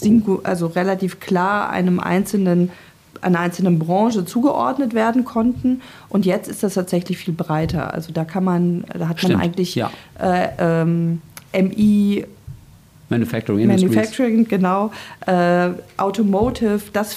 also 0.44 0.68
relativ 0.68 1.20
klar 1.20 1.70
einem 1.70 2.00
einzelnen 2.00 2.70
einer 3.22 3.40
einzelnen 3.40 3.78
Branche 3.78 4.24
zugeordnet 4.24 4.94
werden 4.94 5.24
konnten. 5.24 5.82
Und 6.08 6.26
jetzt 6.26 6.48
ist 6.48 6.62
das 6.62 6.74
tatsächlich 6.74 7.18
viel 7.18 7.34
breiter. 7.34 7.92
Also 7.92 8.12
da 8.12 8.24
kann 8.24 8.44
man, 8.44 8.84
da 8.96 9.08
hat 9.08 9.18
Stimmt, 9.18 9.34
man 9.34 9.42
eigentlich 9.42 9.74
ja. 9.74 9.90
äh, 10.18 10.48
ähm, 10.58 11.20
MI 11.52 12.24
Manufacturing 13.08 13.66
Manufacturing, 13.66 14.46
genau. 14.46 14.92
Äh, 15.26 15.70
Automotive, 15.96 16.80
das 16.92 17.16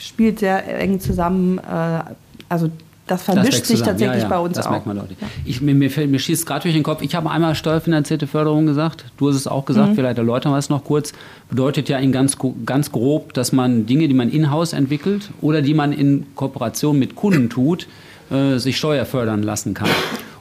spielt 0.00 0.38
sehr 0.38 0.80
eng 0.80 0.98
zusammen. 0.98 1.58
Äh, 1.58 2.02
also 2.48 2.70
das 3.10 3.22
vermischt 3.24 3.62
das 3.62 3.68
sich 3.68 3.82
tatsächlich 3.82 4.22
ja, 4.22 4.22
ja, 4.22 4.28
bei 4.28 4.38
uns 4.38 4.56
das 4.56 4.66
auch. 4.66 4.70
merkt 4.70 4.86
man. 4.86 4.96
Ja. 4.96 5.04
Ich, 5.44 5.60
mir, 5.60 5.74
mir, 5.74 5.90
mir 6.06 6.18
schießt 6.18 6.46
gerade 6.46 6.62
durch 6.62 6.74
den 6.74 6.84
Kopf, 6.84 7.02
ich 7.02 7.14
habe 7.14 7.30
einmal 7.30 7.54
steuerfinanzierte 7.56 8.26
Förderung 8.26 8.66
gesagt, 8.66 9.04
du 9.18 9.28
hast 9.28 9.36
es 9.36 9.46
auch 9.48 9.64
gesagt, 9.64 9.90
mhm. 9.90 9.94
vielleicht 9.96 10.18
erläutern 10.18 10.52
wir 10.52 10.58
es 10.58 10.68
noch 10.68 10.84
kurz. 10.84 11.12
Bedeutet 11.48 11.88
ja 11.88 11.98
in 11.98 12.12
ganz, 12.12 12.36
ganz 12.64 12.92
grob, 12.92 13.34
dass 13.34 13.50
man 13.52 13.86
Dinge, 13.86 14.06
die 14.06 14.14
man 14.14 14.30
in-house 14.30 14.72
entwickelt 14.72 15.30
oder 15.40 15.60
die 15.60 15.74
man 15.74 15.92
in 15.92 16.26
Kooperation 16.36 16.98
mit 16.98 17.16
Kunden 17.16 17.50
tut, 17.50 17.88
äh, 18.30 18.58
sich 18.58 18.76
steuerfördern 18.76 19.42
lassen 19.42 19.74
kann. 19.74 19.88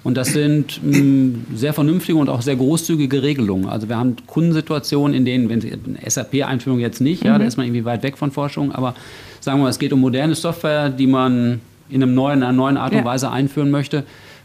Und 0.03 0.15
das 0.15 0.29
sind 0.29 0.79
mh, 0.83 0.97
mm, 0.97 1.45
sehr 1.55 1.73
vernünftige 1.73 2.19
und 2.19 2.29
auch 2.29 2.41
sehr 2.41 2.55
großzügige 2.55 3.23
Regelungen. 3.23 3.67
Also 3.67 3.89
wir 3.89 3.97
haben 3.97 4.15
Kundensituationen, 4.27 5.15
in 5.15 5.25
denen, 5.25 5.49
wenn 5.49 5.59
Sie 5.59 5.73
SAP-Einführung 6.07 6.79
jetzt 6.79 7.01
nicht, 7.01 7.23
mhm. 7.23 7.29
ja, 7.29 7.39
da 7.39 7.45
ist 7.45 7.57
man 7.57 7.65
irgendwie 7.65 7.85
weit 7.85 8.03
weg 8.03 8.17
von 8.17 8.31
Forschung, 8.31 8.71
aber 8.71 8.93
sagen 9.39 9.57
wir 9.57 9.63
mal, 9.63 9.69
es 9.69 9.79
geht 9.79 9.91
um 9.91 9.99
moderne 9.99 10.35
Software, 10.35 10.89
die 10.89 11.07
man 11.07 11.61
in 11.89 12.03
einem 12.03 12.13
neuen, 12.13 12.43
einer 12.43 12.51
neuen 12.51 12.77
Art 12.77 12.93
und 12.93 13.05
Weise 13.05 13.31
einführen 13.31 13.71
möchte, 13.71 14.03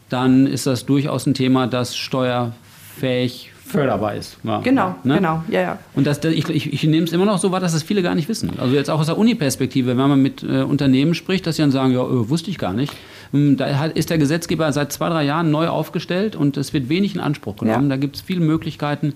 dann 0.09 0.47
ist 0.47 0.67
das 0.67 0.87
durchaus 0.87 1.27
ein 1.27 1.35
Thema, 1.35 1.67
das 1.67 1.97
steuerfähig 1.97 3.51
förderbar 3.65 4.15
ist. 4.15 4.37
Ja. 4.45 4.61
Genau, 4.61 4.95
ne? 5.05 5.17
genau, 5.17 5.43
ja, 5.49 5.61
ja. 5.61 5.79
Und 5.95 6.07
das, 6.07 6.23
ich, 6.25 6.49
ich, 6.49 6.73
ich 6.73 6.85
nehme 6.85 7.07
es 7.07 7.13
immer 7.13 7.25
noch 7.25 7.39
so 7.39 7.51
wahr, 7.51 7.61
dass 7.61 7.73
das 7.73 7.83
viele 7.83 8.03
gar 8.03 8.15
nicht 8.15 8.29
wissen. 8.29 8.53
Also 8.59 8.75
jetzt 8.75 8.91
auch 8.91 9.01
aus 9.01 9.07
der 9.07 9.19
Uni-Perspektive, 9.19 9.89
wenn 9.89 10.09
man 10.09 10.21
mit 10.21 10.43
äh, 10.43 10.63
Unternehmen 10.63 11.15
spricht, 11.15 11.47
dass 11.47 11.57
sie 11.57 11.63
dann 11.63 11.71
sagen, 11.71 11.93
ja, 11.93 12.03
äh, 12.03 12.29
wusste 12.29 12.51
ich 12.51 12.59
gar 12.59 12.73
nicht. 12.73 12.93
Ähm, 13.33 13.57
da 13.57 13.79
hat, 13.79 13.97
ist 13.97 14.11
der 14.11 14.19
Gesetzgeber 14.19 14.71
seit 14.73 14.93
zwei, 14.93 15.09
drei 15.09 15.25
Jahren 15.25 15.51
neu 15.51 15.69
aufgestellt 15.69 16.37
und 16.37 16.57
es 16.57 16.73
wird 16.73 16.89
wenig 16.89 17.15
in 17.15 17.21
Anspruch 17.21 17.57
genommen. 17.57 17.85
Ja. 17.85 17.97
Da 17.97 17.97
gibt 17.97 18.17
es 18.17 18.23
viele 18.23 18.41
Möglichkeiten, 18.41 19.15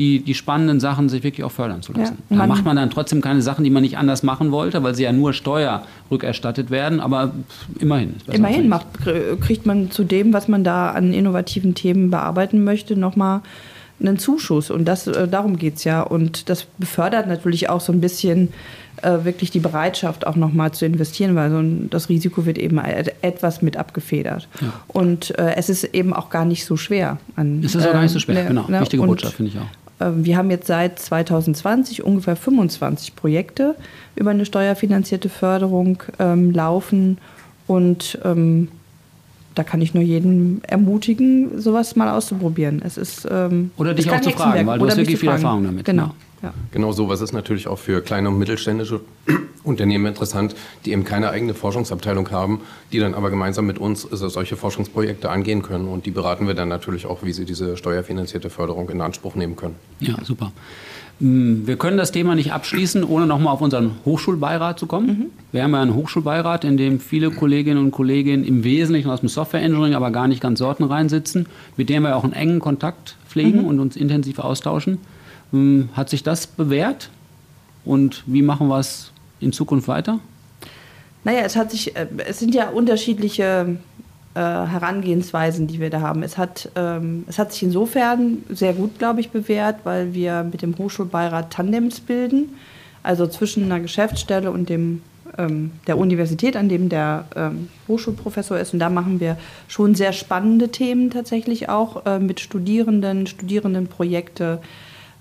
die, 0.00 0.20
die 0.20 0.34
spannenden 0.34 0.80
Sachen 0.80 1.10
sich 1.10 1.22
wirklich 1.22 1.44
auch 1.44 1.52
fördern 1.52 1.82
zu 1.82 1.92
lassen. 1.92 2.16
Ja, 2.30 2.38
da 2.38 2.46
macht 2.46 2.64
man 2.64 2.76
dann 2.76 2.88
trotzdem 2.88 3.20
keine 3.20 3.42
Sachen, 3.42 3.64
die 3.64 3.70
man 3.70 3.82
nicht 3.82 3.98
anders 3.98 4.22
machen 4.22 4.50
wollte, 4.50 4.82
weil 4.82 4.94
sie 4.94 5.02
ja 5.02 5.12
nur 5.12 5.34
steuerrückerstattet 5.34 6.70
werden, 6.70 7.00
aber 7.00 7.32
immerhin. 7.78 8.14
Immerhin 8.32 8.68
macht, 8.70 8.86
kriegt 9.42 9.66
man 9.66 9.90
zu 9.90 10.04
dem, 10.04 10.32
was 10.32 10.48
man 10.48 10.64
da 10.64 10.92
an 10.92 11.12
innovativen 11.12 11.74
Themen 11.74 12.10
bearbeiten 12.10 12.64
möchte, 12.64 12.96
nochmal 12.96 13.42
einen 14.00 14.18
Zuschuss. 14.18 14.70
Und 14.70 14.86
das, 14.86 15.06
äh, 15.06 15.28
darum 15.28 15.58
geht 15.58 15.76
es 15.76 15.84
ja. 15.84 16.00
Und 16.00 16.48
das 16.48 16.64
befördert 16.78 17.28
natürlich 17.28 17.68
auch 17.68 17.82
so 17.82 17.92
ein 17.92 18.00
bisschen 18.00 18.48
äh, 19.02 19.24
wirklich 19.24 19.50
die 19.50 19.60
Bereitschaft, 19.60 20.26
auch 20.26 20.36
nochmal 20.36 20.72
zu 20.72 20.86
investieren, 20.86 21.34
weil 21.34 21.50
so 21.50 21.58
ein, 21.58 21.90
das 21.90 22.08
Risiko 22.08 22.46
wird 22.46 22.56
eben 22.56 22.78
etwas 22.78 23.60
mit 23.60 23.76
abgefedert. 23.76 24.48
Ja. 24.62 24.72
Und 24.88 25.38
äh, 25.38 25.56
es 25.56 25.68
ist 25.68 25.84
eben 25.84 26.12
auch 26.14 26.30
gar 26.30 26.46
nicht 26.46 26.64
so 26.64 26.76
schwer. 26.76 27.18
An, 27.36 27.62
es 27.62 27.74
ist 27.74 27.86
auch 27.86 27.92
gar 27.92 28.02
nicht 28.02 28.12
so 28.12 28.18
schwer, 28.18 28.44
äh, 28.44 28.48
genau. 28.48 28.66
Ne? 28.68 28.80
Wichtige 28.80 29.02
Botschaft, 29.02 29.34
finde 29.34 29.52
ich 29.52 29.58
auch. 29.58 29.79
Äh, 30.00 30.10
wir 30.14 30.36
haben 30.36 30.50
jetzt 30.50 30.66
seit 30.66 30.98
2020 30.98 32.02
ungefähr 32.04 32.36
25 32.36 33.14
Projekte 33.14 33.76
über 34.16 34.30
eine 34.30 34.44
steuerfinanzierte 34.44 35.28
Förderung 35.28 36.02
ähm, 36.18 36.50
laufen. 36.52 37.18
Und 37.66 38.18
ähm, 38.24 38.68
da 39.54 39.62
kann 39.62 39.80
ich 39.80 39.94
nur 39.94 40.02
jeden 40.02 40.62
ermutigen, 40.64 41.60
sowas 41.60 41.96
mal 41.96 42.10
auszuprobieren. 42.10 42.82
Es 42.84 42.96
ist, 42.96 43.28
ähm, 43.30 43.70
Oder 43.76 43.94
dich 43.94 44.10
auch 44.10 44.20
zu 44.20 44.30
fragen, 44.30 44.66
weil 44.66 44.78
du 44.78 44.86
hast 44.86 44.96
wirklich 44.96 45.18
viel 45.18 45.28
Erfahrung 45.28 45.64
damit. 45.64 45.84
Genau. 45.84 46.14
Ja. 46.42 46.54
Genau 46.72 46.92
sowas 46.92 47.20
ist 47.20 47.32
natürlich 47.32 47.68
auch 47.68 47.78
für 47.78 48.00
kleine 48.00 48.28
und 48.28 48.38
mittelständische 48.38 49.00
Unternehmen 49.62 50.06
interessant, 50.06 50.54
die 50.84 50.92
eben 50.92 51.04
keine 51.04 51.30
eigene 51.30 51.52
Forschungsabteilung 51.52 52.30
haben, 52.30 52.60
die 52.92 52.98
dann 52.98 53.14
aber 53.14 53.30
gemeinsam 53.30 53.66
mit 53.66 53.78
uns 53.78 54.02
solche 54.02 54.56
Forschungsprojekte 54.56 55.28
angehen 55.28 55.62
können. 55.62 55.88
Und 55.88 56.06
die 56.06 56.10
beraten 56.10 56.46
wir 56.46 56.54
dann 56.54 56.68
natürlich 56.68 57.04
auch, 57.06 57.22
wie 57.22 57.32
sie 57.32 57.44
diese 57.44 57.76
steuerfinanzierte 57.76 58.48
Förderung 58.48 58.88
in 58.88 59.00
Anspruch 59.00 59.34
nehmen 59.34 59.56
können. 59.56 59.74
Ja, 60.00 60.14
super. 60.24 60.52
Hm, 61.20 61.66
wir 61.66 61.76
können 61.76 61.98
das 61.98 62.12
Thema 62.12 62.34
nicht 62.34 62.52
abschließen, 62.52 63.04
ohne 63.04 63.26
nochmal 63.26 63.52
auf 63.52 63.60
unseren 63.60 63.96
Hochschulbeirat 64.06 64.78
zu 64.78 64.86
kommen. 64.86 65.06
Mhm. 65.06 65.26
Wir 65.52 65.62
haben 65.62 65.72
ja 65.72 65.82
einen 65.82 65.94
Hochschulbeirat, 65.94 66.64
in 66.64 66.78
dem 66.78 66.98
viele 66.98 67.30
Kolleginnen 67.30 67.84
und 67.84 67.90
Kollegen 67.90 68.44
im 68.44 68.64
Wesentlichen 68.64 69.10
aus 69.10 69.20
dem 69.20 69.28
Software 69.28 69.60
Engineering, 69.60 69.94
aber 69.94 70.10
gar 70.10 70.26
nicht 70.26 70.40
ganz 70.40 70.58
sortenrein 70.58 71.10
sitzen, 71.10 71.46
mit 71.76 71.90
dem 71.90 72.04
wir 72.04 72.16
auch 72.16 72.24
einen 72.24 72.32
engen 72.32 72.60
Kontakt 72.60 73.16
pflegen 73.30 73.62
mhm. 73.62 73.68
und 73.68 73.80
uns 73.80 73.96
intensiv 73.96 74.38
austauschen. 74.40 74.98
Hm, 75.52 75.88
hat 75.94 76.10
sich 76.10 76.22
das 76.22 76.46
bewährt? 76.46 77.10
Und 77.84 78.22
wie 78.26 78.42
machen 78.42 78.68
wir 78.68 78.78
es 78.78 79.12
in 79.40 79.52
Zukunft 79.52 79.88
weiter? 79.88 80.20
Naja, 81.24 81.40
es 81.40 81.56
hat 81.56 81.70
sich, 81.70 81.96
äh, 81.96 82.06
es 82.26 82.38
sind 82.38 82.54
ja 82.54 82.70
unterschiedliche 82.70 83.76
äh, 84.34 84.40
Herangehensweisen, 84.40 85.66
die 85.66 85.80
wir 85.80 85.90
da 85.90 86.00
haben. 86.00 86.22
Es 86.22 86.38
hat, 86.38 86.70
ähm, 86.76 87.24
es 87.28 87.38
hat 87.38 87.52
sich 87.52 87.62
insofern 87.62 88.38
sehr 88.48 88.72
gut, 88.72 88.98
glaube 88.98 89.20
ich, 89.20 89.30
bewährt, 89.30 89.80
weil 89.84 90.14
wir 90.14 90.44
mit 90.44 90.62
dem 90.62 90.76
Hochschulbeirat 90.76 91.52
Tandems 91.52 92.00
bilden, 92.00 92.50
also 93.02 93.26
zwischen 93.26 93.64
einer 93.64 93.80
Geschäftsstelle 93.80 94.50
und 94.50 94.68
dem, 94.68 95.02
ähm, 95.38 95.72
der 95.86 95.98
Universität, 95.98 96.56
an 96.56 96.68
dem 96.68 96.88
der 96.88 97.24
ähm, 97.36 97.68
Hochschulprofessor 97.88 98.58
ist. 98.58 98.72
Und 98.72 98.80
da 98.80 98.90
machen 98.90 99.20
wir 99.20 99.36
schon 99.68 99.94
sehr 99.94 100.12
spannende 100.12 100.68
Themen 100.70 101.10
tatsächlich 101.10 101.68
auch 101.68 102.06
äh, 102.06 102.18
mit 102.18 102.40
Studierenden, 102.40 103.26
Studierendenprojekte. 103.26 104.60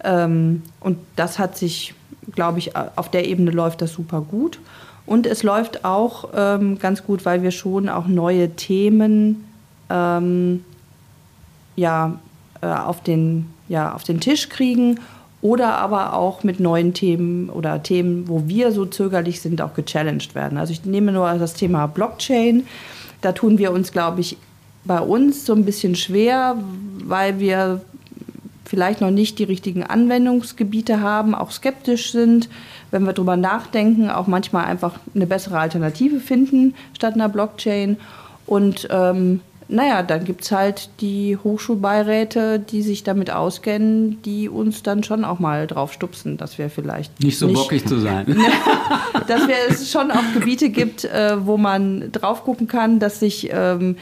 Ähm, 0.04 0.64
und 0.80 0.98
das 1.16 1.40
hat 1.40 1.58
sich, 1.58 1.94
glaube 2.34 2.60
ich, 2.60 2.76
auf 2.76 3.10
der 3.10 3.28
Ebene 3.28 3.52
läuft 3.52 3.82
das 3.82 3.94
super 3.94 4.22
gut. 4.22 4.60
Und 5.06 5.26
es 5.26 5.44
läuft 5.44 5.86
auch 5.86 6.30
ähm, 6.36 6.78
ganz 6.78 7.04
gut, 7.04 7.26
weil 7.26 7.42
wir 7.42 7.52
schon 7.52 7.90
auch 7.90 8.08
neue 8.08 8.52
Themen 8.56 9.46
ähm, 9.90 10.64
ja, 11.76 12.20
äh, 12.62 12.68
auf, 12.68 13.02
den, 13.02 13.48
ja, 13.68 13.94
auf 13.94 14.04
den 14.04 14.20
Tisch 14.20 14.50
kriegen 14.50 15.00
oder 15.42 15.78
aber 15.78 16.14
auch 16.14 16.44
mit 16.44 16.60
neuen 16.60 16.94
Themen 16.94 17.50
oder 17.50 17.82
Themen, 17.82 18.28
wo 18.28 18.44
wir 18.48 18.72
so 18.72 18.86
zögerlich 18.86 19.42
sind, 19.42 19.62
auch 19.62 19.74
gechallenged 19.74 20.36
werden. 20.36 20.58
Also 20.58 20.74
ich 20.74 20.86
nehme 20.86 21.12
nur 21.12 21.34
das 21.36 21.54
Thema 21.54 21.88
Blockchain. 21.88 22.66
Da 23.22 23.32
tun 23.32 23.58
wir 23.58 23.72
uns, 23.72 23.92
glaube 23.92 24.22
ich, 24.22 24.38
bei 24.86 25.00
uns 25.00 25.46
so 25.46 25.54
ein 25.54 25.66
bisschen 25.66 25.96
schwer, 25.96 26.58
weil 27.06 27.40
wir 27.40 27.82
vielleicht 28.66 29.02
noch 29.02 29.12
nicht 29.12 29.40
die 29.40 29.44
richtigen 29.44 29.84
Anwendungsgebiete 29.84 31.02
haben, 31.02 31.34
auch 31.34 31.52
skeptisch 31.52 32.12
sind 32.12 32.50
wenn 32.92 33.04
wir 33.04 33.14
darüber 33.14 33.38
nachdenken, 33.38 34.10
auch 34.10 34.28
manchmal 34.28 34.66
einfach 34.66 35.00
eine 35.14 35.28
bessere 35.28 35.60
Alternative 35.60 36.20
finden 36.20 36.76
statt 36.94 37.14
einer 37.14 37.30
Blockchain. 37.30 37.98
Und 38.46 38.88
ähm, 38.92 39.42
naja, 39.72 40.02
dann 40.02 40.26
gibt 40.26 40.42
es 40.42 40.52
halt 40.52 40.90
die 41.00 41.38
Hochschulbeiräte, 41.38 42.60
die 42.60 42.82
sich 42.82 43.04
damit 43.04 43.30
auskennen, 43.30 44.20
die 44.24 44.50
uns 44.50 44.82
dann 44.82 45.04
schon 45.04 45.24
auch 45.24 45.38
mal 45.38 45.68
drauf 45.68 45.94
stupsen, 45.94 46.38
dass 46.38 46.58
wir 46.58 46.72
vielleicht. 46.72 47.22
Nicht 47.22 47.38
so 47.38 47.46
nicht, 47.46 47.56
bockig 47.56 47.86
zu 47.86 48.00
sein. 48.00 48.26
dass 49.28 49.48
wir 49.48 49.56
es 49.70 49.92
schon 49.92 50.10
auch 50.10 50.24
Gebiete 50.34 50.70
gibt, 50.70 51.06
äh, 51.06 51.46
wo 51.46 51.58
man 51.58 52.12
drauf 52.12 52.44
gucken 52.44 52.68
kann, 52.68 52.98
dass 52.98 53.20
sich 53.20 53.50
ähm, 53.54 53.98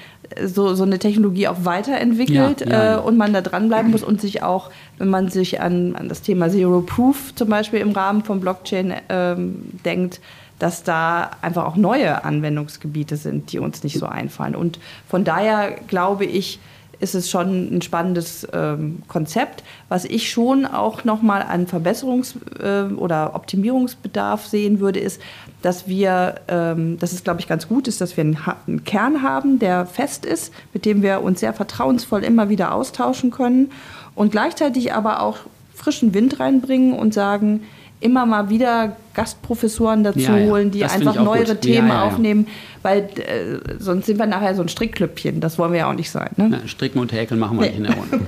so, 0.46 0.74
so 0.74 0.84
eine 0.84 1.00
Technologie 1.00 1.50
auch 1.50 1.66
weiterentwickelt 1.66 2.62
ja, 2.62 2.68
ja, 2.68 2.98
äh, 2.98 3.02
und 3.02 3.18
man 3.18 3.34
da 3.34 3.42
dranbleiben 3.42 3.92
muss 3.92 4.04
und 4.04 4.22
sich 4.22 4.44
auch, 4.44 4.72
wenn 5.00 5.10
man 5.10 5.28
sich 5.28 5.60
an, 5.60 5.98
an 5.98 6.08
das 6.08 6.22
Thema 6.22 6.50
Zero 6.50 6.80
Proof 6.80 7.36
zum 7.36 7.50
Beispiel 7.50 7.82
im 7.82 7.92
Rahmen 7.92 8.24
von 8.24 8.40
Blockchain 8.40 8.94
ähm, 9.10 9.64
denkt, 9.84 10.22
dass 10.60 10.84
da 10.84 11.32
einfach 11.42 11.66
auch 11.66 11.76
neue 11.76 12.24
Anwendungsgebiete 12.24 13.18
sind, 13.18 13.52
die 13.52 13.60
uns 13.60 13.84
nicht 13.84 14.00
so 14.00 14.06
einfallen. 14.06 14.56
Und 14.56 14.80
von 15.08 15.24
daher 15.24 15.72
glaube 15.88 16.26
ich, 16.26 16.60
ist 17.00 17.16
es 17.16 17.30
schon 17.30 17.76
ein 17.76 17.82
spannendes 17.82 18.48
ähm, 18.54 19.04
Konzept. 19.08 19.64
Was 19.90 20.06
ich 20.06 20.32
schon 20.32 20.66
auch 20.66 21.04
nochmal 21.04 21.44
an 21.44 21.68
Verbesserungs- 21.68 22.36
äh, 22.60 22.94
oder 22.94 23.36
Optimierungsbedarf 23.36 24.48
sehen 24.48 24.80
würde, 24.80 25.00
ist, 25.00 25.22
dass 25.62 25.88
wir, 25.88 26.42
ähm, 26.48 26.98
dass 27.00 27.14
es 27.14 27.24
glaube 27.24 27.40
ich 27.40 27.48
ganz 27.48 27.68
gut 27.68 27.88
ist, 27.88 28.02
dass 28.02 28.18
wir 28.18 28.24
einen, 28.24 28.38
einen, 28.66 28.84
Kern 28.84 29.22
haben, 29.22 29.60
der 29.60 29.86
fest 29.86 30.26
ist, 30.26 30.54
mit 30.74 30.86
dem 30.86 31.02
wir 31.04 31.22
uns 31.22 31.40
sehr 31.40 31.54
vertrauensvoll 31.54 32.24
immer 32.24 32.50
wieder 32.50 32.74
austauschen 32.74 33.32
können 33.32 33.72
und 34.16 34.32
gleichzeitig 34.32 34.94
aber 34.94 35.22
auch 35.22 35.38
frischen 35.76 36.14
Wind 36.14 36.40
reinbringen 36.40 36.94
und 36.94 37.14
sagen, 37.14 37.62
immer 38.00 38.26
mal 38.26 38.50
wieder 38.50 38.96
Gastprofessoren 39.14 40.04
dazu 40.04 40.20
ja, 40.20 40.38
ja. 40.38 40.50
holen, 40.50 40.72
die 40.72 40.84
einfach 40.84 41.16
neuere 41.16 41.54
gut. 41.54 41.62
Themen 41.62 41.88
ja, 41.88 42.04
aufnehmen, 42.04 42.48
weil 42.84 43.10
äh, 43.16 43.76
sonst 43.80 44.06
sind 44.06 44.20
wir 44.20 44.28
nachher 44.28 44.56
so 44.56 44.62
ein 44.62 44.70
Strickklüppchen. 44.70 45.42
Das 45.42 45.58
wollen 45.58 45.72
wir 45.72 45.80
ja 45.80 45.90
auch 45.90 45.96
nicht 45.96 46.12
sein. 46.12 46.30
Ne? 46.38 46.62
Stricken 46.68 47.00
und 47.00 47.12
Häkeln 47.12 47.40
machen 47.40 47.58
wir 47.58 47.62
nee. 47.62 47.70
nicht 47.70 47.78
in 47.78 47.84
der 47.86 47.96
Runde. 47.96 48.20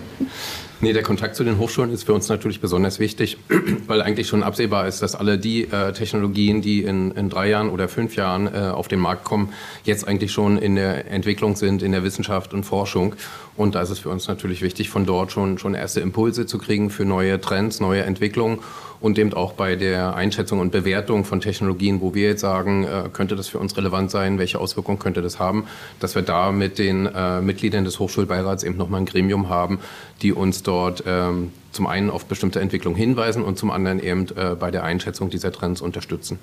Nee, 0.81 0.93
der 0.93 1.03
Kontakt 1.03 1.35
zu 1.35 1.43
den 1.43 1.57
Hochschulen 1.57 1.91
ist 1.91 2.05
für 2.05 2.13
uns 2.13 2.29
natürlich 2.29 2.61
besonders 2.61 2.99
wichtig, 2.99 3.37
weil 3.87 4.01
eigentlich 4.01 4.29
schon 4.29 4.43
absehbar 4.43 4.87
ist, 4.87 5.01
dass 5.01 5.13
alle 5.13 5.37
die 5.37 5.63
äh, 5.65 5.91
Technologien, 5.91 6.61
die 6.61 6.83
in, 6.83 7.11
in 7.11 7.29
drei 7.29 7.49
Jahren 7.49 7.69
oder 7.69 7.89
fünf 7.89 8.15
Jahren 8.15 8.47
äh, 8.47 8.69
auf 8.69 8.87
den 8.87 8.99
Markt 8.99 9.25
kommen, 9.25 9.51
jetzt 9.83 10.07
eigentlich 10.07 10.31
schon 10.31 10.57
in 10.57 10.75
der 10.75 11.11
Entwicklung 11.11 11.57
sind, 11.57 11.83
in 11.83 11.91
der 11.91 12.05
Wissenschaft 12.05 12.53
und 12.53 12.63
Forschung. 12.63 13.15
Und 13.57 13.75
da 13.75 13.81
ist 13.81 13.89
es 13.89 13.99
für 13.99 14.07
uns 14.07 14.29
natürlich 14.29 14.61
wichtig, 14.61 14.89
von 14.89 15.05
dort 15.05 15.33
schon, 15.33 15.57
schon 15.57 15.73
erste 15.73 15.99
Impulse 15.99 16.45
zu 16.45 16.57
kriegen 16.57 16.89
für 16.89 17.03
neue 17.03 17.41
Trends, 17.41 17.81
neue 17.81 18.03
Entwicklungen 18.03 18.59
und 19.01 19.17
eben 19.17 19.33
auch 19.33 19.53
bei 19.53 19.75
der 19.75 20.15
Einschätzung 20.15 20.59
und 20.59 20.71
Bewertung 20.71 21.25
von 21.25 21.41
Technologien, 21.41 22.01
wo 22.01 22.13
wir 22.13 22.29
jetzt 22.29 22.41
sagen, 22.41 22.83
äh, 22.83 23.09
könnte 23.11 23.35
das 23.35 23.47
für 23.47 23.59
uns 23.59 23.75
relevant 23.77 24.11
sein, 24.11 24.37
welche 24.39 24.59
Auswirkungen 24.59 24.99
könnte 24.99 25.21
das 25.21 25.39
haben, 25.39 25.65
dass 25.99 26.15
wir 26.15 26.21
da 26.21 26.51
mit 26.51 26.79
den 26.79 27.05
äh, 27.05 27.41
Mitgliedern 27.41 27.85
des 27.85 27.99
Hochschulbeirats 27.99 28.63
eben 28.63 28.77
nochmal 28.77 29.01
ein 29.01 29.05
Gremium 29.05 29.49
haben, 29.49 29.79
die 30.21 30.33
uns 30.33 30.63
dort 30.63 31.03
ähm, 31.07 31.51
zum 31.71 31.87
einen 31.87 32.09
auf 32.09 32.25
bestimmte 32.25 32.59
Entwicklungen 32.59 32.97
hinweisen 32.97 33.43
und 33.43 33.57
zum 33.57 33.71
anderen 33.71 34.01
eben 34.01 34.27
äh, 34.35 34.55
bei 34.59 34.71
der 34.71 34.83
Einschätzung 34.83 35.29
dieser 35.29 35.51
Trends 35.51 35.81
unterstützen. 35.81 36.39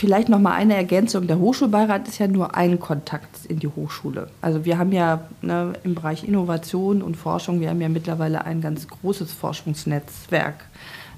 Vielleicht 0.00 0.30
noch 0.30 0.38
mal 0.38 0.54
eine 0.54 0.76
Ergänzung. 0.76 1.26
Der 1.26 1.38
Hochschulbeirat 1.38 2.08
ist 2.08 2.18
ja 2.18 2.26
nur 2.26 2.54
ein 2.54 2.80
Kontakt 2.80 3.44
in 3.44 3.58
die 3.58 3.68
Hochschule. 3.68 4.30
Also 4.40 4.64
wir 4.64 4.78
haben 4.78 4.92
ja 4.92 5.28
ne, 5.42 5.74
im 5.84 5.94
Bereich 5.94 6.24
Innovation 6.24 7.02
und 7.02 7.18
Forschung, 7.18 7.60
wir 7.60 7.68
haben 7.68 7.82
ja 7.82 7.90
mittlerweile 7.90 8.46
ein 8.46 8.62
ganz 8.62 8.88
großes 8.88 9.30
Forschungsnetzwerk 9.34 10.64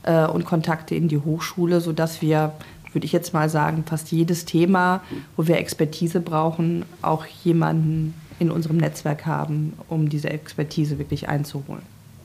äh, 0.02 0.26
und 0.26 0.44
Kontakte 0.44 0.96
in 0.96 1.06
die 1.06 1.18
Hochschule, 1.18 1.80
sodass 1.80 2.22
wir, 2.22 2.54
würde 2.92 3.04
ich 3.04 3.12
jetzt 3.12 3.32
mal 3.32 3.48
sagen, 3.48 3.84
fast 3.86 4.10
jedes 4.10 4.46
Thema, 4.46 5.00
wo 5.36 5.46
wir 5.46 5.58
Expertise 5.58 6.18
brauchen, 6.18 6.84
auch 7.02 7.24
jemanden 7.24 8.14
in 8.40 8.50
unserem 8.50 8.78
Netzwerk 8.78 9.26
haben, 9.26 9.74
um 9.88 10.08
diese 10.08 10.30
Expertise 10.30 10.98
wirklich 10.98 11.28
einzuholen. 11.28 11.82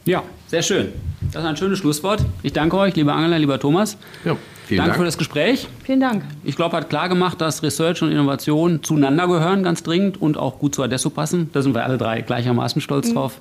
Ja, 0.08 0.24
sehr 0.48 0.62
schön. 0.64 0.94
Das 1.32 1.44
ist 1.44 1.48
ein 1.48 1.58
schönes 1.58 1.80
Schlusswort. 1.80 2.26
Ich 2.42 2.54
danke 2.54 2.78
euch, 2.78 2.96
lieber 2.96 3.14
Angela, 3.14 3.38
lieber 3.38 3.60
Thomas. 3.60 3.98
Ja, 4.24 4.36
vielen 4.66 4.78
danke 4.78 4.92
Dank. 4.92 4.98
für 5.00 5.06
das 5.06 5.18
Gespräch. 5.18 5.68
Vielen 5.84 6.00
Dank. 6.00 6.24
Ich 6.44 6.56
glaube, 6.56 6.76
hat 6.78 6.90
klar 6.90 7.10
gemacht, 7.10 7.42
dass 7.42 7.62
Research 7.62 8.02
und 8.02 8.12
Innovation 8.12 8.82
zueinander 8.82 9.28
gehören, 9.28 9.64
ganz 9.64 9.84
dringend 9.84 10.22
und 10.22 10.38
auch 10.38 10.60
gut 10.60 10.74
zu 10.74 10.82
Adesso 10.82 11.10
passen. 11.10 11.50
Da 11.54 11.62
sind 11.62 11.76
wir 11.76 11.84
alle 11.84 11.98
drei 11.98 12.22
gleichermaßen 12.22 12.82
stolz 12.82 13.14
drauf. 13.14 13.40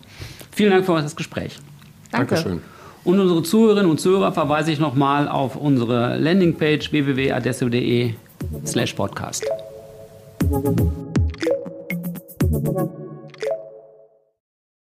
Vielen 0.50 0.72
Dank 0.72 0.84
für 0.84 1.00
das 1.00 1.16
Gespräch. 1.16 1.56
Danke. 2.10 2.34
Dankeschön. 2.34 2.60
Und 3.04 3.20
unsere 3.20 3.42
Zuhörerinnen 3.44 3.88
und 3.90 4.00
Zuhörer 4.00 4.32
verweise 4.32 4.72
ich 4.72 4.80
nochmal 4.80 5.28
auf 5.28 5.54
unsere 5.54 6.18
Landingpage 6.18 6.90
www.adesso.de 6.90 8.14
slash 8.66 8.94
podcast. 8.94 9.46
Thank 12.52 12.78
you. 12.78 13.05